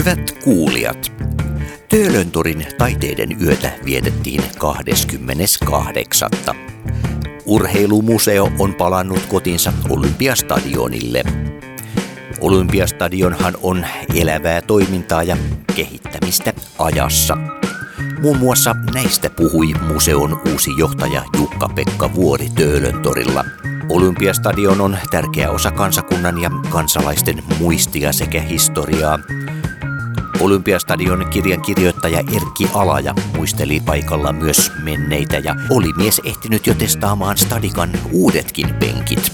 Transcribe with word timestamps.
Hyvät 0.00 0.38
kuulijat, 0.44 1.12
Töölöntorin 1.88 2.66
taiteiden 2.78 3.42
yötä 3.42 3.72
vietettiin 3.84 4.42
28. 4.58 6.30
Urheilumuseo 7.44 8.50
on 8.58 8.74
palannut 8.74 9.26
kotinsa 9.28 9.72
Olympiastadionille. 9.88 11.22
Olympiastadionhan 12.40 13.54
on 13.62 13.86
elävää 14.14 14.62
toimintaa 14.62 15.22
ja 15.22 15.36
kehittämistä 15.76 16.52
ajassa. 16.78 17.36
Muun 18.22 18.38
muassa 18.38 18.76
näistä 18.94 19.30
puhui 19.30 19.74
museon 19.92 20.40
uusi 20.52 20.70
johtaja 20.78 21.22
Jukka-Pekka 21.36 22.14
Vuori 22.14 22.48
Töölöntorilla. 22.54 23.44
Olympiastadion 23.88 24.80
on 24.80 24.98
tärkeä 25.10 25.50
osa 25.50 25.70
kansakunnan 25.70 26.42
ja 26.42 26.50
kansalaisten 26.70 27.42
muistia 27.58 28.12
sekä 28.12 28.40
historiaa. 28.40 29.18
Olympiastadion 30.40 31.26
kirjan 31.30 31.62
kirjoittaja 31.62 32.18
Erkki 32.18 32.68
Alaja 32.74 33.14
muisteli 33.36 33.80
paikalla 33.86 34.32
myös 34.32 34.72
menneitä 34.82 35.38
ja 35.38 35.54
oli 35.70 35.92
mies 35.96 36.20
ehtinyt 36.24 36.66
jo 36.66 36.74
testaamaan 36.74 37.38
Stadikan 37.38 37.90
uudetkin 38.12 38.74
penkit. 38.74 39.32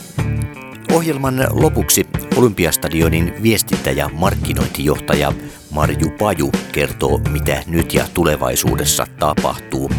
Ohjelman 0.93 1.47
lopuksi 1.51 2.07
Olympiastadionin 2.37 3.35
viestintä- 3.43 3.91
ja 3.91 4.09
markkinointijohtaja 4.13 5.33
Marju 5.71 6.11
Paju 6.19 6.51
kertoo, 6.73 7.19
mitä 7.19 7.63
nyt 7.67 7.95
ja 7.95 8.09
tulevaisuudessa 8.15 9.07
tapahtuu. 9.19 9.91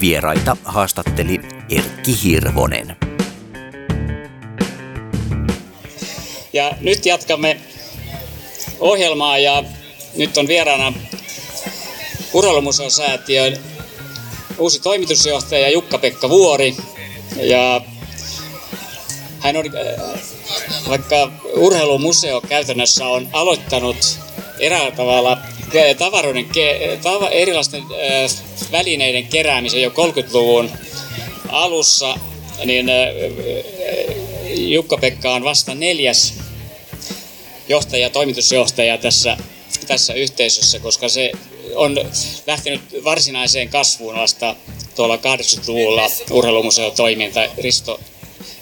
Vieraita 0.00 0.56
haastatteli 0.64 1.40
Erkki 1.70 2.22
Hirvonen. 2.24 2.96
Ja 6.52 6.72
nyt 6.80 7.06
jatkamme 7.06 7.60
ohjelmaa 8.80 9.38
ja 9.38 9.64
nyt 10.16 10.38
on 10.38 10.48
vieraana 10.48 10.92
Urheilumuseon 12.32 12.90
säätiön 12.90 13.58
uusi 14.58 14.80
toimitusjohtaja 14.80 15.70
Jukka-Pekka 15.70 16.28
Vuori. 16.28 16.76
Ja 17.36 17.80
hän 19.40 19.56
on, 19.56 19.64
äh, 19.66 20.20
vaikka 20.88 21.32
urheilumuseo 21.56 22.40
käytännössä 22.40 23.06
on 23.06 23.28
aloittanut 23.32 24.18
eräällä 24.58 24.90
tavalla 24.90 25.38
tavaroiden, 25.98 26.46
tava, 27.02 27.28
erilaisten 27.28 27.82
äh, 27.82 28.30
välineiden 28.72 29.26
keräämisen 29.26 29.82
jo 29.82 29.90
30-luvun 29.90 30.70
alussa, 31.48 32.18
niin 32.64 32.88
äh, 32.88 32.94
Jukka-Pekka 34.56 35.34
on 35.34 35.44
vasta 35.44 35.74
neljäs 35.74 36.34
johtaja, 37.68 38.10
toimitusjohtaja 38.10 38.98
tässä 38.98 39.36
tässä 39.86 40.14
yhteisössä, 40.14 40.78
koska 40.78 41.08
se 41.08 41.32
on 41.74 42.10
lähtenyt 42.46 42.80
varsinaiseen 43.04 43.68
kasvuun 43.68 44.14
vasta 44.14 44.56
tuolla 44.96 45.16
80-luvulla 45.16 46.10
urheilumuseotoiminta 46.30 47.48
Risto 47.58 48.00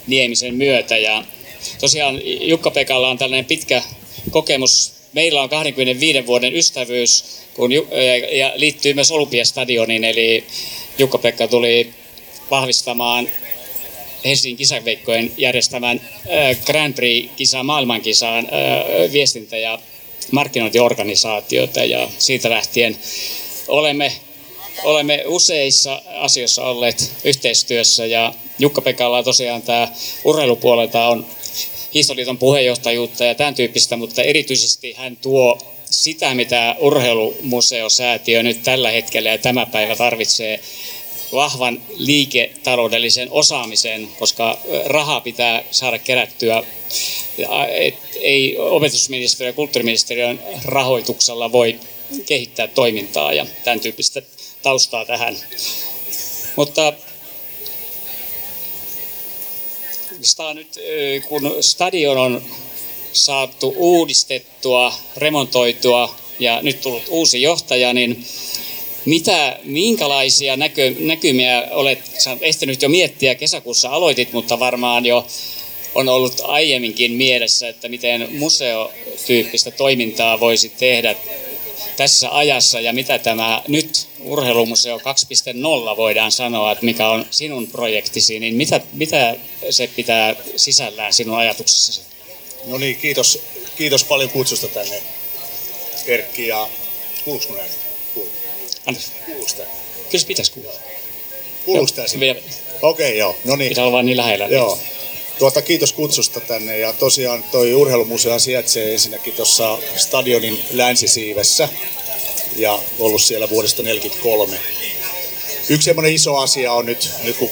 Niemisen 0.07 0.55
myötä. 0.55 0.97
Ja 0.97 1.23
tosiaan 1.79 2.21
Jukka-Pekalla 2.23 3.09
on 3.09 3.17
tällainen 3.17 3.45
pitkä 3.45 3.81
kokemus. 4.31 4.93
Meillä 5.13 5.41
on 5.41 5.49
25 5.49 6.25
vuoden 6.25 6.55
ystävyys 6.55 7.25
kun, 7.53 7.71
ja 8.31 8.51
liittyy 8.55 8.93
myös 8.93 9.11
Olympiastadioniin, 9.11 10.03
eli 10.03 10.43
Jukka-Pekka 10.97 11.47
tuli 11.47 11.93
vahvistamaan 12.51 13.29
Helsingin 14.25 14.57
kisaveikkojen 14.57 15.31
järjestämän 15.37 16.01
Grand 16.65 16.93
Prix-kisa 16.93 17.63
maailmankisaan 17.63 18.47
viestintä- 19.11 19.57
ja 19.57 19.79
markkinointiorganisaatiota 20.31 21.83
ja 21.83 22.09
siitä 22.17 22.49
lähtien 22.49 22.97
olemme, 23.67 24.11
olemme 24.83 25.23
useissa 25.27 26.01
asioissa 26.15 26.63
olleet 26.63 27.11
yhteistyössä 27.23 28.05
ja 28.05 28.33
Jukka-Pekalla 28.59 29.23
tosiaan 29.23 29.61
tämä 29.61 29.87
urheilupuolelta 30.23 31.07
on 31.07 31.25
Hiihtoliiton 31.93 32.37
puheenjohtajuutta 32.37 33.25
ja 33.25 33.35
tämän 33.35 33.55
tyyppistä, 33.55 33.97
mutta 33.97 34.23
erityisesti 34.23 34.93
hän 34.93 35.17
tuo 35.17 35.57
sitä, 35.85 36.33
mitä 36.33 36.75
urheilumuseosäätiö 36.79 38.43
nyt 38.43 38.63
tällä 38.63 38.91
hetkellä 38.91 39.29
ja 39.29 39.37
tämä 39.37 39.65
päivä 39.65 39.95
tarvitsee 39.95 40.59
vahvan 41.33 41.81
liiketaloudellisen 41.97 43.27
osaamisen, 43.31 44.07
koska 44.19 44.57
rahaa 44.85 45.21
pitää 45.21 45.63
saada 45.71 45.99
kerättyä. 45.99 46.63
Et 47.69 47.95
ei 48.15 48.57
opetusministeriö 48.57 49.49
ja 49.49 49.53
kulttuuriministeriön 49.53 50.39
rahoituksella 50.65 51.51
voi 51.51 51.79
kehittää 52.25 52.67
toimintaa 52.67 53.33
ja 53.33 53.45
tämän 53.63 53.79
tyyppistä 53.79 54.21
taustaa 54.63 55.05
tähän. 55.05 55.37
Mutta 56.55 56.93
nyt, 60.53 60.79
kun 61.27 61.55
stadion 61.61 62.17
on 62.17 62.41
saatu 63.13 63.73
uudistettua, 63.77 64.93
remontoitua 65.17 66.15
ja 66.39 66.61
nyt 66.61 66.81
tullut 66.81 67.03
uusi 67.09 67.41
johtaja, 67.41 67.93
niin 67.93 68.25
mitä, 69.05 69.59
minkälaisia 69.63 70.57
näkö, 70.57 70.93
näkymiä 70.99 71.67
olet 71.71 71.99
ehtinyt 72.41 72.81
jo 72.81 72.89
miettiä? 72.89 73.35
Kesäkuussa 73.35 73.89
aloitit, 73.89 74.33
mutta 74.33 74.59
varmaan 74.59 75.05
jo 75.05 75.27
on 75.95 76.09
ollut 76.09 76.41
aiemminkin 76.43 77.11
mielessä, 77.11 77.69
että 77.69 77.89
miten 77.89 78.27
museotyyppistä 78.31 79.71
toimintaa 79.71 80.39
voisi 80.39 80.69
tehdä 80.69 81.15
tässä 81.97 82.37
ajassa 82.37 82.79
ja 82.79 82.93
mitä 82.93 83.19
tämä 83.19 83.61
nyt 83.67 84.07
Urheilumuseo 84.19 84.97
2.0 84.97 85.97
voidaan 85.97 86.31
sanoa, 86.31 86.71
että 86.71 86.85
mikä 86.85 87.09
on 87.09 87.25
sinun 87.31 87.67
projektisi, 87.67 88.39
niin 88.39 88.55
mitä, 88.55 88.81
mitä 88.93 89.35
se 89.69 89.89
pitää 89.95 90.35
sisällään 90.55 91.13
sinun 91.13 91.37
ajatuksessasi? 91.37 92.01
No 92.65 92.77
niin, 92.77 92.95
kiitos, 92.95 93.39
kiitos 93.77 94.03
paljon 94.03 94.29
kutsusta 94.29 94.67
tänne 94.67 95.01
Erkki 96.07 96.47
ja 96.47 96.67
kuuluuko 97.25 97.53
näin? 97.53 97.71
Anteeksi. 98.85 99.11
Kuuluuko 99.25 99.51
tämä? 99.57 99.69
Kyllä 100.09 100.21
se 100.21 100.27
pitäisi 100.27 100.51
kuulla. 100.51 100.71
Kuuluuko 101.65 101.91
tämä 101.95 102.07
Okei, 102.81 103.07
okay, 103.07 103.15
joo. 103.15 103.35
No 103.45 103.55
niin. 103.55 103.69
Pitää 103.69 103.83
olla 103.83 103.91
vaan 103.91 104.05
niin 104.05 104.17
lähellä. 104.17 104.47
Joo. 104.47 104.79
Tuota, 105.39 105.61
kiitos 105.61 105.93
kutsusta 105.93 106.39
tänne 106.39 106.79
ja 106.79 106.93
tosiaan 106.93 107.43
toi 107.51 107.73
urheilumuseo 107.73 108.39
sijaitsee 108.39 108.93
ensinnäkin 108.93 109.33
tuossa 109.33 109.77
stadionin 109.97 110.59
länsisiivessä 110.71 111.69
ja 112.55 112.79
ollut 112.99 113.21
siellä 113.21 113.49
vuodesta 113.49 113.83
1943. 113.83 114.59
Yksi 115.69 115.85
semmoinen 115.85 116.13
iso 116.13 116.37
asia 116.37 116.73
on 116.73 116.85
nyt, 116.85 117.09
nyt 117.23 117.37
kun 117.37 117.49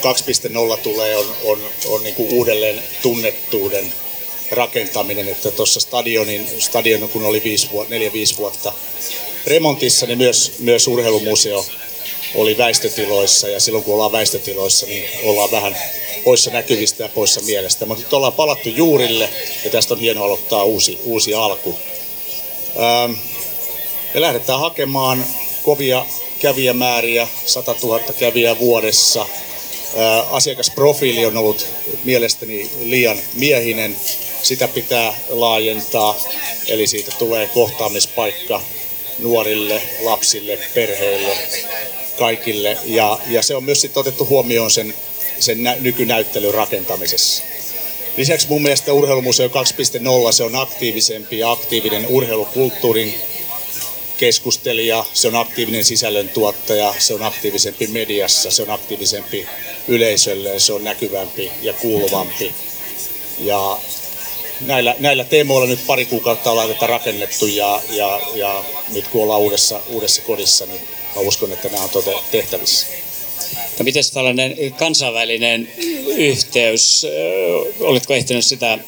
2.0 0.73 0.77
tulee, 0.77 1.17
on, 1.17 1.35
on, 1.43 1.59
on 1.87 2.03
niin 2.03 2.15
kuin 2.15 2.33
uudelleen 2.33 2.83
tunnettuuden 3.01 3.93
rakentaminen, 4.51 5.29
että 5.29 5.51
tuossa 5.51 5.79
stadionin, 5.79 6.47
stadion 6.59 7.09
kun 7.09 7.25
oli 7.25 7.39
4-5 8.33 8.37
vuotta 8.37 8.73
remontissa, 9.47 10.05
niin 10.05 10.17
myös, 10.17 10.51
myös 10.59 10.87
urheilumuseo 10.87 11.65
oli 12.35 12.57
väistötiloissa 12.57 13.49
ja 13.49 13.59
silloin 13.59 13.83
kun 13.83 13.93
ollaan 13.93 14.11
väistötiloissa, 14.11 14.85
niin 14.85 15.09
ollaan 15.23 15.51
vähän 15.51 15.77
poissa 16.23 16.51
näkyvistä 16.51 17.03
ja 17.03 17.09
poissa 17.09 17.41
mielestä. 17.41 17.85
Mutta 17.85 18.03
nyt 18.03 18.13
ollaan 18.13 18.33
palattu 18.33 18.69
juurille 18.69 19.29
ja 19.63 19.69
tästä 19.69 19.93
on 19.93 19.99
hienoa 19.99 20.25
aloittaa 20.25 20.63
uusi, 20.63 20.99
uusi 21.03 21.33
alku. 21.33 21.75
Ähm, 22.79 23.11
me 24.13 24.21
lähdetään 24.21 24.59
hakemaan 24.59 25.25
kovia 25.63 26.05
kävijämääriä, 26.39 27.27
100 27.45 27.75
000 27.83 27.99
kävijää 28.19 28.59
vuodessa. 28.59 29.21
Äh, 29.21 30.33
asiakasprofiili 30.33 31.25
on 31.25 31.37
ollut 31.37 31.67
mielestäni 32.03 32.69
liian 32.81 33.17
miehinen. 33.33 33.95
Sitä 34.43 34.67
pitää 34.67 35.13
laajentaa, 35.29 36.17
eli 36.67 36.87
siitä 36.87 37.11
tulee 37.19 37.47
kohtaamispaikka 37.47 38.61
nuorille, 39.19 39.81
lapsille, 40.03 40.59
perheille, 40.73 41.37
kaikille. 42.19 42.77
Ja, 42.85 43.19
ja 43.27 43.41
se 43.41 43.55
on 43.55 43.63
myös 43.63 43.81
sitten 43.81 44.01
otettu 44.01 44.25
huomioon 44.25 44.71
sen, 44.71 44.93
sen 45.41 45.63
nä- 45.63 45.77
nykynäyttelyn 45.79 46.53
rakentamisessa. 46.53 47.43
Lisäksi 48.17 48.47
mun 48.47 48.61
mielestä 48.61 48.93
Urheilumuseo 48.93 49.47
2.0 49.47 50.31
se 50.31 50.43
on 50.43 50.55
aktiivisempi 50.55 51.39
ja 51.39 51.51
aktiivinen 51.51 52.07
urheilukulttuurin 52.07 53.15
keskustelija, 54.17 55.05
se 55.13 55.27
on 55.27 55.35
aktiivinen 55.35 55.83
sisällöntuottaja, 55.83 56.93
se 56.97 57.13
on 57.13 57.23
aktiivisempi 57.23 57.87
mediassa, 57.87 58.51
se 58.51 58.61
on 58.61 58.69
aktiivisempi 58.69 59.47
yleisölle, 59.87 60.59
se 60.59 60.73
on 60.73 60.83
näkyvämpi 60.83 61.51
ja 61.61 61.73
kuuluvampi. 61.73 62.53
Ja 63.39 63.79
näillä, 64.65 64.95
näillä 64.99 65.23
teemoilla 65.23 65.67
nyt 65.67 65.87
pari 65.87 66.05
kuukautta 66.05 66.51
ollaan 66.51 66.69
tätä 66.69 66.87
rakennettu 66.87 67.47
ja, 67.47 67.81
ja, 67.89 68.21
ja 68.35 68.63
nyt 68.93 69.07
kun 69.07 69.23
ollaan 69.23 69.41
uudessa, 69.41 69.79
uudessa 69.87 70.21
kodissa, 70.21 70.65
niin 70.65 70.81
mä 71.15 71.21
uskon, 71.21 71.51
että 71.51 71.69
nämä 71.69 71.83
on 71.83 71.89
tehtävissä. 72.31 72.87
No 73.79 73.83
miten 73.83 74.03
tällainen 74.13 74.55
kansainvälinen 74.77 75.67
yhteys, 76.17 77.07
oletko 77.79 78.13
ehtinyt 78.13 78.45
sitä 78.45 78.79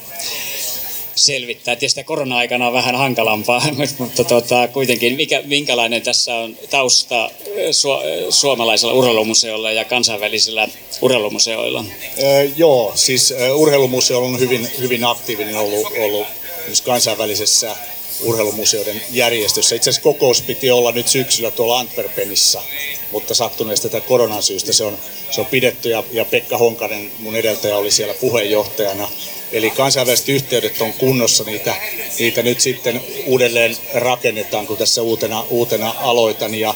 selvittää. 1.14 1.76
Tietysti 1.76 2.04
korona-aikana 2.04 2.66
on 2.66 2.72
vähän 2.72 2.94
hankalampaa, 2.94 3.62
mutta 3.98 4.24
tota, 4.24 4.68
kuitenkin 4.68 5.16
mikä, 5.16 5.42
minkälainen 5.44 6.02
tässä 6.02 6.34
on 6.34 6.56
tausta 6.70 7.30
su, 7.70 7.88
suomalaisella 8.30 8.94
urheilumuseolla 8.94 9.72
ja 9.72 9.84
kansainvälisillä 9.84 10.68
urheilumuseoilla? 11.02 11.84
Öö, 12.22 12.48
joo, 12.56 12.92
siis 12.94 13.34
urheilumuseo 13.54 14.24
on 14.24 14.40
hyvin, 14.40 14.68
hyvin 14.80 15.04
aktiivinen 15.04 15.56
ollut, 15.56 15.86
ollut 15.98 16.26
myös 16.66 16.80
kansainvälisessä 16.80 17.76
urheilumuseoiden 18.22 19.02
järjestössä. 19.10 19.74
Itse 19.74 19.90
asiassa 19.90 20.02
kokous 20.02 20.42
piti 20.42 20.70
olla 20.70 20.92
nyt 20.92 21.08
syksyllä 21.08 21.50
tuolla 21.50 21.78
Antwerpenissa, 21.78 22.62
mutta 23.10 23.34
sattuneesta 23.34 23.88
tätä 23.88 24.06
koronan 24.06 24.42
syystä 24.42 24.72
se 24.72 24.84
on, 24.84 24.98
se 25.30 25.40
on 25.40 25.46
pidetty 25.46 25.88
ja, 25.88 26.04
ja 26.12 26.24
Pekka 26.24 26.58
Honkanen, 26.58 27.10
mun 27.18 27.36
edeltäjä, 27.36 27.76
oli 27.76 27.90
siellä 27.90 28.14
puheenjohtajana. 28.14 29.08
Eli 29.52 29.70
kansainväliset 29.70 30.28
yhteydet 30.28 30.80
on 30.80 30.92
kunnossa, 30.92 31.44
niitä, 31.44 31.74
niitä 32.18 32.42
nyt 32.42 32.60
sitten 32.60 33.00
uudelleen 33.26 33.76
rakennetaan, 33.94 34.66
kun 34.66 34.76
tässä 34.76 35.02
uutena, 35.02 35.44
uutena 35.50 35.94
aloitan. 35.98 36.54
Ja, 36.54 36.74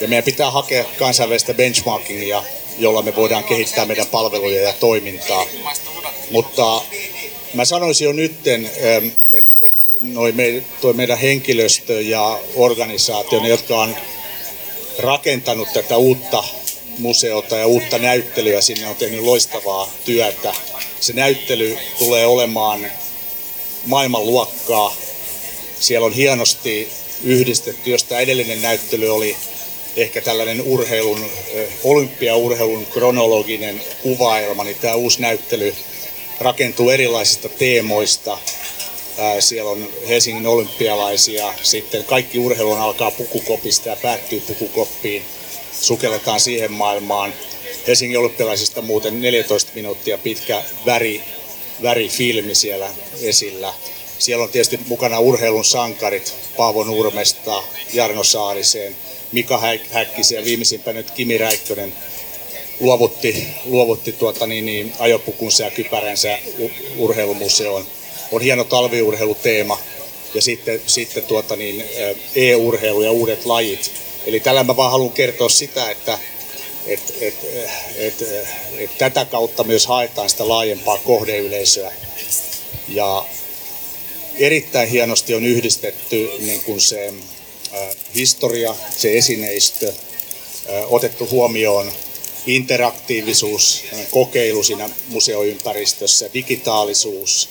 ja 0.00 0.08
meidän 0.08 0.24
pitää 0.24 0.50
hakea 0.50 0.84
kansainvälistä 0.98 1.54
benchmarkingia, 1.54 2.42
jolla 2.78 3.02
me 3.02 3.16
voidaan 3.16 3.44
kehittää 3.44 3.86
meidän 3.86 4.06
palveluja 4.06 4.62
ja 4.62 4.72
toimintaa. 4.72 5.46
Mutta 6.30 6.82
mä 7.54 7.64
sanoisin 7.64 8.04
jo 8.04 8.12
nytten, 8.12 8.66
että 8.66 9.02
et 9.30 9.44
noi 10.12 10.32
me, 10.32 10.62
toi 10.80 10.92
meidän 10.92 11.18
henkilöstö 11.18 12.00
ja 12.00 12.38
organisaatio, 12.56 13.40
ne, 13.40 13.48
jotka 13.48 13.80
on 13.80 13.96
rakentanut 14.98 15.68
tätä 15.72 15.96
uutta 15.96 16.44
museota 16.98 17.56
ja 17.56 17.66
uutta 17.66 17.98
näyttelyä, 17.98 18.60
sinne 18.60 18.88
on 18.88 18.96
tehnyt 18.96 19.20
loistavaa 19.20 19.90
työtä. 20.04 20.54
Se 21.00 21.12
näyttely 21.12 21.78
tulee 21.98 22.26
olemaan 22.26 22.86
maailmanluokkaa. 23.86 24.96
Siellä 25.80 26.06
on 26.06 26.12
hienosti 26.12 26.88
yhdistetty, 27.22 27.90
josta 27.90 28.20
edellinen 28.20 28.62
näyttely 28.62 29.08
oli 29.08 29.36
ehkä 29.96 30.20
tällainen 30.20 30.62
urheilun, 30.62 31.30
olympiaurheilun 31.84 32.86
kronologinen 32.86 33.82
kuvailma, 34.02 34.64
niin 34.64 34.76
tämä 34.80 34.94
uusi 34.94 35.20
näyttely 35.20 35.74
rakentuu 36.40 36.90
erilaisista 36.90 37.48
teemoista, 37.48 38.38
siellä 39.40 39.70
on 39.70 39.88
Helsingin 40.08 40.46
olympialaisia, 40.46 41.54
sitten 41.62 42.04
kaikki 42.04 42.38
urheilu 42.38 42.72
alkaa 42.72 43.10
pukukopista 43.10 43.88
ja 43.88 43.96
päättyy 43.96 44.40
pukukoppiin. 44.40 45.22
Sukelletaan 45.80 46.40
siihen 46.40 46.72
maailmaan. 46.72 47.34
Helsingin 47.86 48.18
olympialaisista 48.18 48.82
muuten 48.82 49.20
14 49.20 49.72
minuuttia 49.74 50.18
pitkä 50.18 50.62
väri, 50.86 51.22
värifilmi 51.82 52.54
siellä 52.54 52.90
esillä. 53.22 53.74
Siellä 54.18 54.44
on 54.44 54.50
tietysti 54.50 54.80
mukana 54.86 55.18
urheilun 55.18 55.64
sankarit 55.64 56.34
Paavo 56.56 56.84
Nurmesta, 56.84 57.62
Jarno 57.92 58.24
Saariseen, 58.24 58.96
Mika 59.32 59.62
Häkkisen 59.90 60.38
ja 60.38 60.44
viimeisimpä 60.44 60.92
nyt 60.92 61.10
Kimi 61.10 61.38
Räikkönen 61.38 61.94
luovutti, 62.80 63.46
luovutti 63.64 64.12
tuota 64.12 64.46
niin, 64.46 64.66
niin, 64.66 64.92
ajopukunsa 64.98 65.62
ja 65.62 65.70
kypäränsä 65.70 66.38
urheilumuseoon 66.98 67.86
on 68.32 68.42
hieno 68.42 68.64
talviurheiluteema 68.64 69.78
ja 70.34 70.42
sitten, 70.42 70.82
sitten 70.86 71.22
tuota 71.22 71.56
niin, 71.56 71.84
e-urheilu 72.34 73.02
ja 73.02 73.10
uudet 73.12 73.46
lajit. 73.46 73.90
Eli 74.26 74.40
tällä 74.40 74.64
mä 74.64 74.76
vaan 74.76 74.90
haluan 74.90 75.12
kertoa 75.12 75.48
sitä, 75.48 75.90
että 75.90 76.18
et, 76.86 77.00
et, 77.20 77.34
et, 77.96 78.22
et, 78.22 78.48
et 78.78 78.98
tätä 78.98 79.24
kautta 79.24 79.64
myös 79.64 79.86
haetaan 79.86 80.30
sitä 80.30 80.48
laajempaa 80.48 80.98
kohdeyleisöä. 80.98 81.92
Ja 82.88 83.26
erittäin 84.38 84.88
hienosti 84.88 85.34
on 85.34 85.44
yhdistetty 85.44 86.30
niin 86.38 86.60
kuin 86.60 86.80
se 86.80 87.14
historia, 88.14 88.74
se 88.96 89.18
esineistö, 89.18 89.92
otettu 90.88 91.28
huomioon 91.30 91.92
interaktiivisuus, 92.46 93.84
kokeilu 94.10 94.62
siinä 94.62 94.90
museoympäristössä, 95.08 96.30
digitaalisuus, 96.34 97.48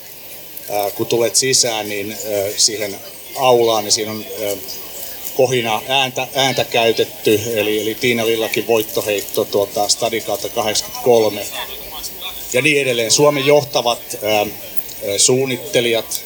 kun 0.96 1.08
tulet 1.08 1.36
sisään, 1.36 1.90
niin 1.90 2.18
siihen 2.58 3.00
aulaan, 3.36 3.84
niin 3.84 3.92
siinä 3.92 4.12
on 4.12 4.26
kohina 5.36 5.82
ääntä, 5.88 6.28
ääntä 6.36 6.66
käytetty, 6.66 7.42
eli, 7.56 7.82
eli 7.82 7.96
Tiina 7.96 8.26
Lillakin 8.26 8.68
voittoheitto 8.68 9.46
tuota, 9.46 9.88
Stadikalta 9.88 10.50
83 10.50 11.46
ja 12.54 12.62
niin 12.62 12.82
edelleen. 12.82 13.12
Suomen 13.12 13.46
johtavat 13.46 14.00
ää, 14.24 14.46
suunnittelijat 15.18 16.22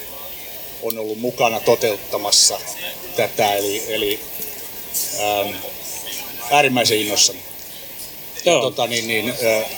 on 0.81 0.97
ollut 0.97 1.19
mukana 1.19 1.59
toteuttamassa 1.59 2.59
tätä, 3.15 3.53
eli, 3.53 3.83
eli 3.87 4.19
ää, 5.19 5.45
äärimmäisen 6.51 6.99
innossani. 6.99 7.39
Ja, 8.45 8.53
tota, 8.53 8.87
niin, 8.87 9.07
niin, 9.07 9.29
ää, 9.29 9.69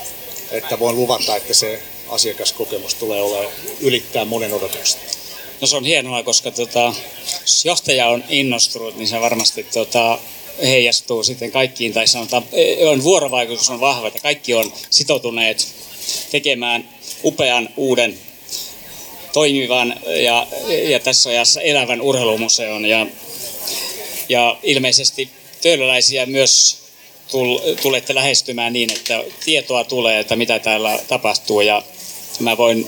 että 0.52 0.80
voin 0.80 0.96
luvata, 0.96 1.36
että 1.36 1.54
se 1.54 1.82
asiakaskokemus 2.10 2.94
tulee 2.94 3.22
olemaan 3.22 3.54
ylittää 3.80 4.26
monen 4.26 4.54
odotukset. 4.54 5.20
No 5.62 5.68
se 5.68 5.76
on 5.76 5.86
hienoa, 5.86 6.24
koska 6.24 6.52
tota, 6.52 6.94
jos 7.42 7.66
johtaja 7.66 8.08
on 8.08 8.24
innostunut, 8.30 8.98
niin 8.98 9.08
se 9.08 9.22
varmasti 9.22 9.64
tota, 9.64 10.20
heijastuu 10.62 11.24
sitten 11.24 11.52
kaikkiin, 11.52 11.94
tai 11.94 12.08
sanotaan, 12.08 12.44
e, 12.54 12.86
on 12.86 13.04
vuorovaikutus 13.04 13.70
on 13.70 13.80
vahva, 13.80 14.08
että 14.08 14.20
kaikki 14.20 14.54
on 14.54 14.74
sitoutuneet 14.90 15.68
tekemään 16.32 16.90
upean 17.24 17.70
uuden 17.78 18.20
toimivan 19.34 19.96
ja, 20.24 20.48
ja 20.90 21.00
tässä 21.00 21.30
ajassa 21.30 21.62
elävän 21.62 22.02
urheilumuseon 22.02 22.86
ja, 22.86 23.08
ja 24.30 24.58
ilmeisesti 24.64 25.30
töölöläisiä 25.62 26.26
myös 26.26 26.80
tulette 27.82 28.16
lähestymään 28.16 28.74
niin, 28.74 28.92
että 28.92 29.24
tietoa 29.46 29.84
tulee, 29.84 30.20
että 30.20 30.36
mitä 30.36 30.60
täällä 30.60 31.00
tapahtuu 31.08 31.62
ja 31.62 31.84
mä 32.40 32.58
voin, 32.58 32.88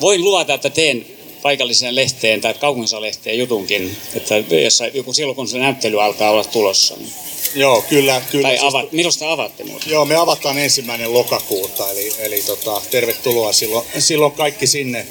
voin 0.00 0.24
luvata, 0.24 0.54
että 0.54 0.70
teen 0.70 1.06
paikalliseen 1.42 1.96
lehteen 1.96 2.40
tai 2.40 2.54
kaupungisalehteen 2.54 3.38
jutunkin, 3.38 3.96
että 4.14 4.34
jossa, 4.64 4.86
joku 4.86 5.12
silloin 5.12 5.36
kun 5.36 5.48
se 5.48 5.58
näyttely 5.58 6.02
alkaa 6.02 6.30
olla 6.30 6.44
tulossa. 6.44 6.96
Niin. 6.96 7.12
Joo, 7.54 7.82
kyllä. 7.82 8.22
kyllä 8.30 8.48
tai 8.48 8.58
avat, 8.58 8.82
siis, 8.82 8.92
milloin 8.92 9.12
sitä 9.12 9.32
avatte 9.32 9.64
muuten? 9.64 9.90
Joo, 9.90 10.04
me 10.04 10.16
avataan 10.16 10.58
ensimmäinen 10.58 11.12
lokakuuta, 11.12 11.90
eli, 11.90 12.12
eli 12.18 12.42
tota, 12.42 12.82
tervetuloa 12.90 13.52
silloin, 13.52 13.86
silloin 13.98 14.32
kaikki 14.32 14.66
sinne. 14.66 15.06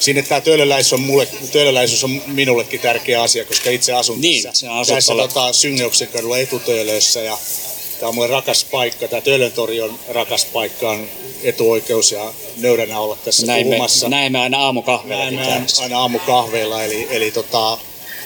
Sinne 0.00 0.22
tämä 0.22 0.40
töölöläisyys 0.40 0.92
on, 0.92 1.00
mulle, 1.00 1.28
töölöläisyys 1.52 2.04
on 2.04 2.22
minullekin 2.26 2.80
tärkeä 2.80 3.22
asia, 3.22 3.44
koska 3.44 3.70
itse 3.70 3.92
asun 3.92 4.20
niin, 4.20 4.42
tässä, 4.42 4.66
tässä 4.88 5.14
tota, 5.14 5.52
Syngeuksen 5.52 6.08
kadulla 6.08 6.38
etutöölössä 6.38 7.20
ja 7.20 7.38
Tämä 8.02 8.08
on 8.08 8.14
mulle 8.14 8.28
rakas 8.28 8.64
paikka, 8.64 9.08
tämä 9.08 9.20
Töölöntori 9.20 9.80
on 9.80 9.98
rakas 10.08 10.44
paikka, 10.44 10.90
on 10.90 11.08
etuoikeus 11.42 12.12
ja 12.12 12.32
nöyränä 12.56 13.00
olla 13.00 13.16
tässä 13.24 13.46
näin 13.46 13.66
puhumassa. 13.66 14.08
Me, 14.08 14.16
näin 14.16 14.32
me 14.32 14.38
aina 14.38 14.58
aamukahveilla. 14.58 15.30
Näin 15.30 15.62
me 15.62 15.66
aina 15.82 15.98
aamukahveilla, 15.98 16.84
eli, 16.84 17.08
eli 17.10 17.30
tota, 17.30 17.78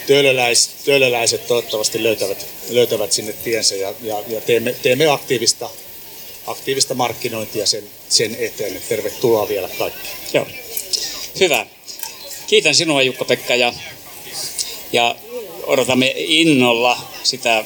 töölöläis, 0.06 0.70
töölöläiset 0.84 1.46
toivottavasti 1.46 2.02
löytävät, 2.02 2.46
löytävät 2.68 3.12
sinne 3.12 3.32
tiensä 3.32 3.74
ja, 3.74 3.94
ja, 4.02 4.22
ja 4.28 4.40
teemme, 4.40 4.72
teemme 4.82 5.06
aktiivista, 5.06 5.70
aktiivista 6.46 6.94
markkinointia 6.94 7.66
sen, 7.66 7.84
sen 8.08 8.36
eteen. 8.38 8.82
Tervetuloa 8.88 9.48
vielä 9.48 9.68
kaikki. 9.78 10.08
Joo. 10.32 10.46
Hyvä. 11.40 11.66
Kiitän 12.46 12.74
sinua 12.74 13.02
Jukka-Pekka 13.02 13.54
ja, 13.54 13.72
ja 14.92 15.16
odotamme 15.66 16.12
innolla 16.16 16.98
sitä 17.22 17.64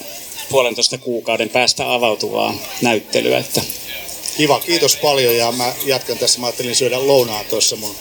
puolentoista 0.51 0.99
kuukauden 0.99 1.49
päästä 1.49 1.95
avautuvaa 1.95 2.55
näyttelyä. 2.83 3.39
Että 3.39 3.61
Kiva, 4.37 4.61
kiitos 4.61 4.97
paljon 4.97 5.37
ja 5.37 5.53
mä 5.53 5.73
jatkan 5.85 6.19
tässä. 6.19 6.41
Mä 6.41 6.47
ajattelin 6.47 6.77
syödä 6.77 7.07
lounaa 7.07 7.45
tuossa 7.45 7.77
mun 7.77 7.95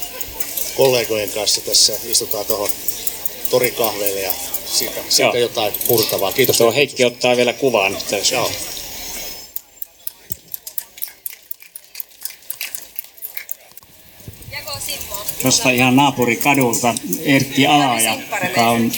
kollegojen 0.76 1.30
kanssa 1.30 1.62
tässä. 1.62 1.94
Istutaan 2.10 2.46
tuohon 2.46 2.70
torikahveille 3.50 4.22
ja 4.22 4.32
siitä, 4.66 5.02
siitä 5.10 5.38
jotain 5.38 5.74
purtavaa. 5.88 6.32
Kiitos. 6.32 6.58
Tuo 6.58 6.72
Heikki 6.72 7.06
ottaa 7.06 7.38
vielä 7.38 7.54
kuvaan 7.54 7.98
tässä. 8.10 8.36
Joo. 8.36 8.52
Tuosta 15.42 15.70
ihan 15.70 15.96
naapurikadulta 15.96 16.96
Erkki 17.24 17.68
Alaaja, 17.68 18.18
joka 18.44 18.70
on 18.70 18.92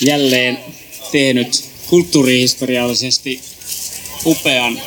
jälleen 0.00 0.58
tehnyt 1.12 1.73
kulttuurihistoriallisesti 1.86 3.40
upean 4.24 4.82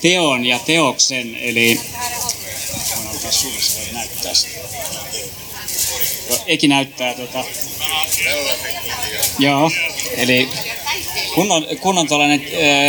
teon 0.00 0.46
ja 0.46 0.58
teoksen, 0.58 1.36
eli 1.36 1.80
näyttää 3.92 4.32
Eki 6.46 6.68
näyttää 6.68 7.14
tota... 7.14 7.44
Joo, 9.38 9.70
eli 10.16 10.48
kun 11.34 11.52
on, 11.52 11.66
kun 11.80 11.98
on 11.98 12.08
tällainen 12.08 12.40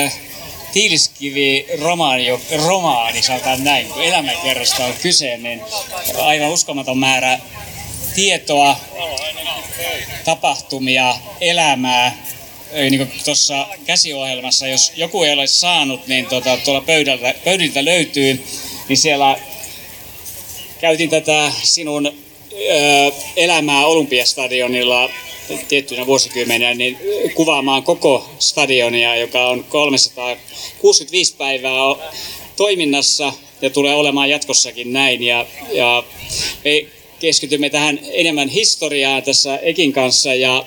äh, 0.05 0.13
tiiliskivi 0.73 1.65
romaani, 1.81 2.25
romaani, 2.65 3.21
sanotaan 3.21 3.63
näin, 3.63 3.87
kun 3.87 4.03
elämäkerrosta 4.03 4.85
on 4.85 4.93
kyse, 5.01 5.37
niin 5.37 5.61
aivan 6.17 6.49
uskomaton 6.49 6.97
määrä 6.97 7.39
tietoa, 8.15 8.79
tapahtumia, 10.25 11.15
elämää. 11.41 12.28
Niin 12.73 12.97
kuin 12.97 13.11
tuossa 13.25 13.67
käsiohjelmassa, 13.85 14.67
jos 14.67 14.91
joku 14.95 15.23
ei 15.23 15.33
ole 15.33 15.47
saanut, 15.47 16.07
niin 16.07 16.25
tuota, 16.25 16.57
tuolla 16.57 16.81
pöydältä, 16.81 17.33
pöydiltä 17.43 17.85
löytyy, 17.85 18.43
niin 18.87 18.97
siellä 18.97 19.39
käytin 20.81 21.09
tätä 21.09 21.51
sinun 21.63 22.07
ö, 22.07 22.11
elämää 23.35 23.85
Olympiastadionilla 23.85 25.09
tiettynä 25.67 26.05
vuosikymmenenä 26.05 26.73
niin 26.73 26.97
kuvaamaan 27.35 27.83
koko 27.83 28.29
stadionia, 28.39 29.15
joka 29.15 29.47
on 29.47 29.63
365 29.63 31.35
päivää 31.37 31.79
toiminnassa 32.55 33.33
ja 33.61 33.69
tulee 33.69 33.95
olemaan 33.95 34.29
jatkossakin 34.29 34.93
näin. 34.93 35.23
Ja, 35.23 35.45
ja 35.71 36.03
me 36.65 36.85
keskitymme 37.19 37.69
tähän 37.69 37.99
enemmän 38.11 38.49
historiaa 38.49 39.21
tässä 39.21 39.57
Ekin 39.57 39.93
kanssa 39.93 40.33
ja 40.33 40.65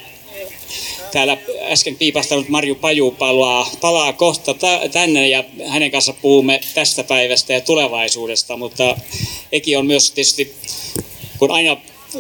täällä 1.13 1.37
äsken 1.61 1.97
piipastanut 1.97 2.49
Marju 2.49 2.75
Paju 2.75 3.11
palaa, 3.11 3.71
palaa 3.81 4.13
kohta 4.13 4.55
tänne 4.93 5.29
ja 5.29 5.45
hänen 5.67 5.91
kanssa 5.91 6.13
puhumme 6.13 6.61
tästä 6.75 7.05
päivästä 7.05 7.53
ja 7.53 7.61
tulevaisuudesta, 7.61 8.57
mutta 8.57 8.97
Eki 9.53 9.77
on 9.77 9.87
myös 9.87 10.11
tietysti, 10.11 10.55
kun 11.39 11.51
aina 11.51 11.77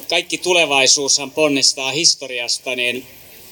kaikki 0.08 0.38
tulevaisuushan 0.38 1.30
ponnistaa 1.30 1.92
historiasta, 1.92 2.76
niin, 2.76 3.06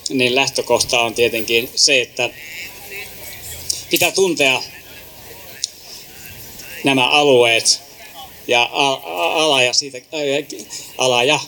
niin 0.08 0.34
lähtökohta 0.34 1.00
on 1.00 1.14
tietenkin 1.14 1.70
se, 1.74 2.00
että 2.00 2.30
pitää 3.90 4.10
tuntea 4.10 4.62
nämä 6.84 7.10
alueet 7.10 7.80
ja 8.48 8.68
ala 8.72 9.62
ja 9.62 9.72
siitä, 9.72 10.00
ala 10.98 11.24
ja, 11.24 11.40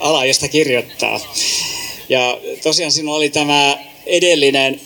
ala, 0.00 0.24
josta 0.26 0.48
kirjoittaa. 0.48 1.20
Ja 2.12 2.38
tosiaan 2.62 2.92
sinulla 2.92 3.16
oli 3.16 3.30
tämä 3.30 3.78
edellinen, 4.06 4.80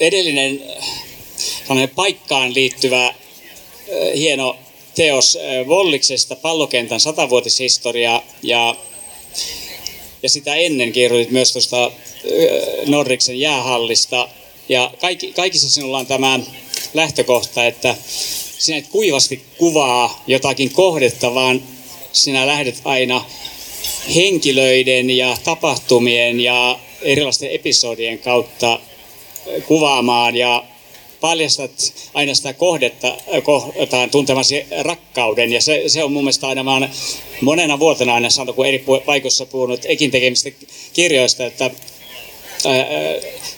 edellinen 0.00 0.62
paikkaan 1.94 2.54
liittyvä 2.54 3.14
hieno 4.14 4.56
teos 4.94 5.38
Volliksesta, 5.68 6.36
pallokentän 6.36 7.00
satavuotishistoria 7.00 8.22
ja, 8.42 8.76
ja 10.22 10.28
sitä 10.28 10.54
ennen 10.54 10.92
kirjoitit 10.92 11.30
myös 11.30 11.52
tuosta 11.52 11.92
Norriksen 12.86 13.40
jäähallista. 13.40 14.28
Ja 14.68 14.90
kaikki, 15.00 15.32
kaikissa 15.32 15.70
sinulla 15.70 15.98
on 15.98 16.06
tämä 16.06 16.40
lähtökohta, 16.94 17.66
että 17.66 17.96
sinä 18.58 18.78
et 18.78 18.86
kuivasti 18.86 19.44
kuvaa 19.58 20.24
jotakin 20.26 20.70
kohdetta, 20.70 21.34
vaan 21.34 21.62
sinä 22.12 22.46
lähdet 22.46 22.80
aina 22.84 23.24
henkilöiden 24.14 25.10
ja 25.10 25.36
tapahtumien 25.44 26.40
ja 26.40 26.78
erilaisten 27.02 27.50
episodien 27.50 28.18
kautta 28.18 28.80
kuvaamaan 29.66 30.36
ja 30.36 30.64
paljastat 31.20 31.94
aina 32.14 32.34
sitä 32.34 32.52
kohdetta, 32.52 33.16
kohtaan 33.42 34.10
tuntemasi 34.10 34.66
rakkauden. 34.80 35.52
Ja 35.52 35.60
se, 35.60 35.82
se 35.86 36.04
on 36.04 36.12
mun 36.12 36.24
mielestä 36.24 36.46
aina 36.46 36.64
vaan 36.64 36.90
monena 37.40 37.78
vuotena 37.78 38.14
aina 38.14 38.30
sanonut, 38.30 38.56
kun 38.56 38.66
eri 38.66 38.84
paikoissa 39.06 39.46
puhunut 39.46 39.80
ekin 39.84 40.10
tekemistä 40.10 40.50
kirjoista, 40.92 41.46
että 41.46 41.70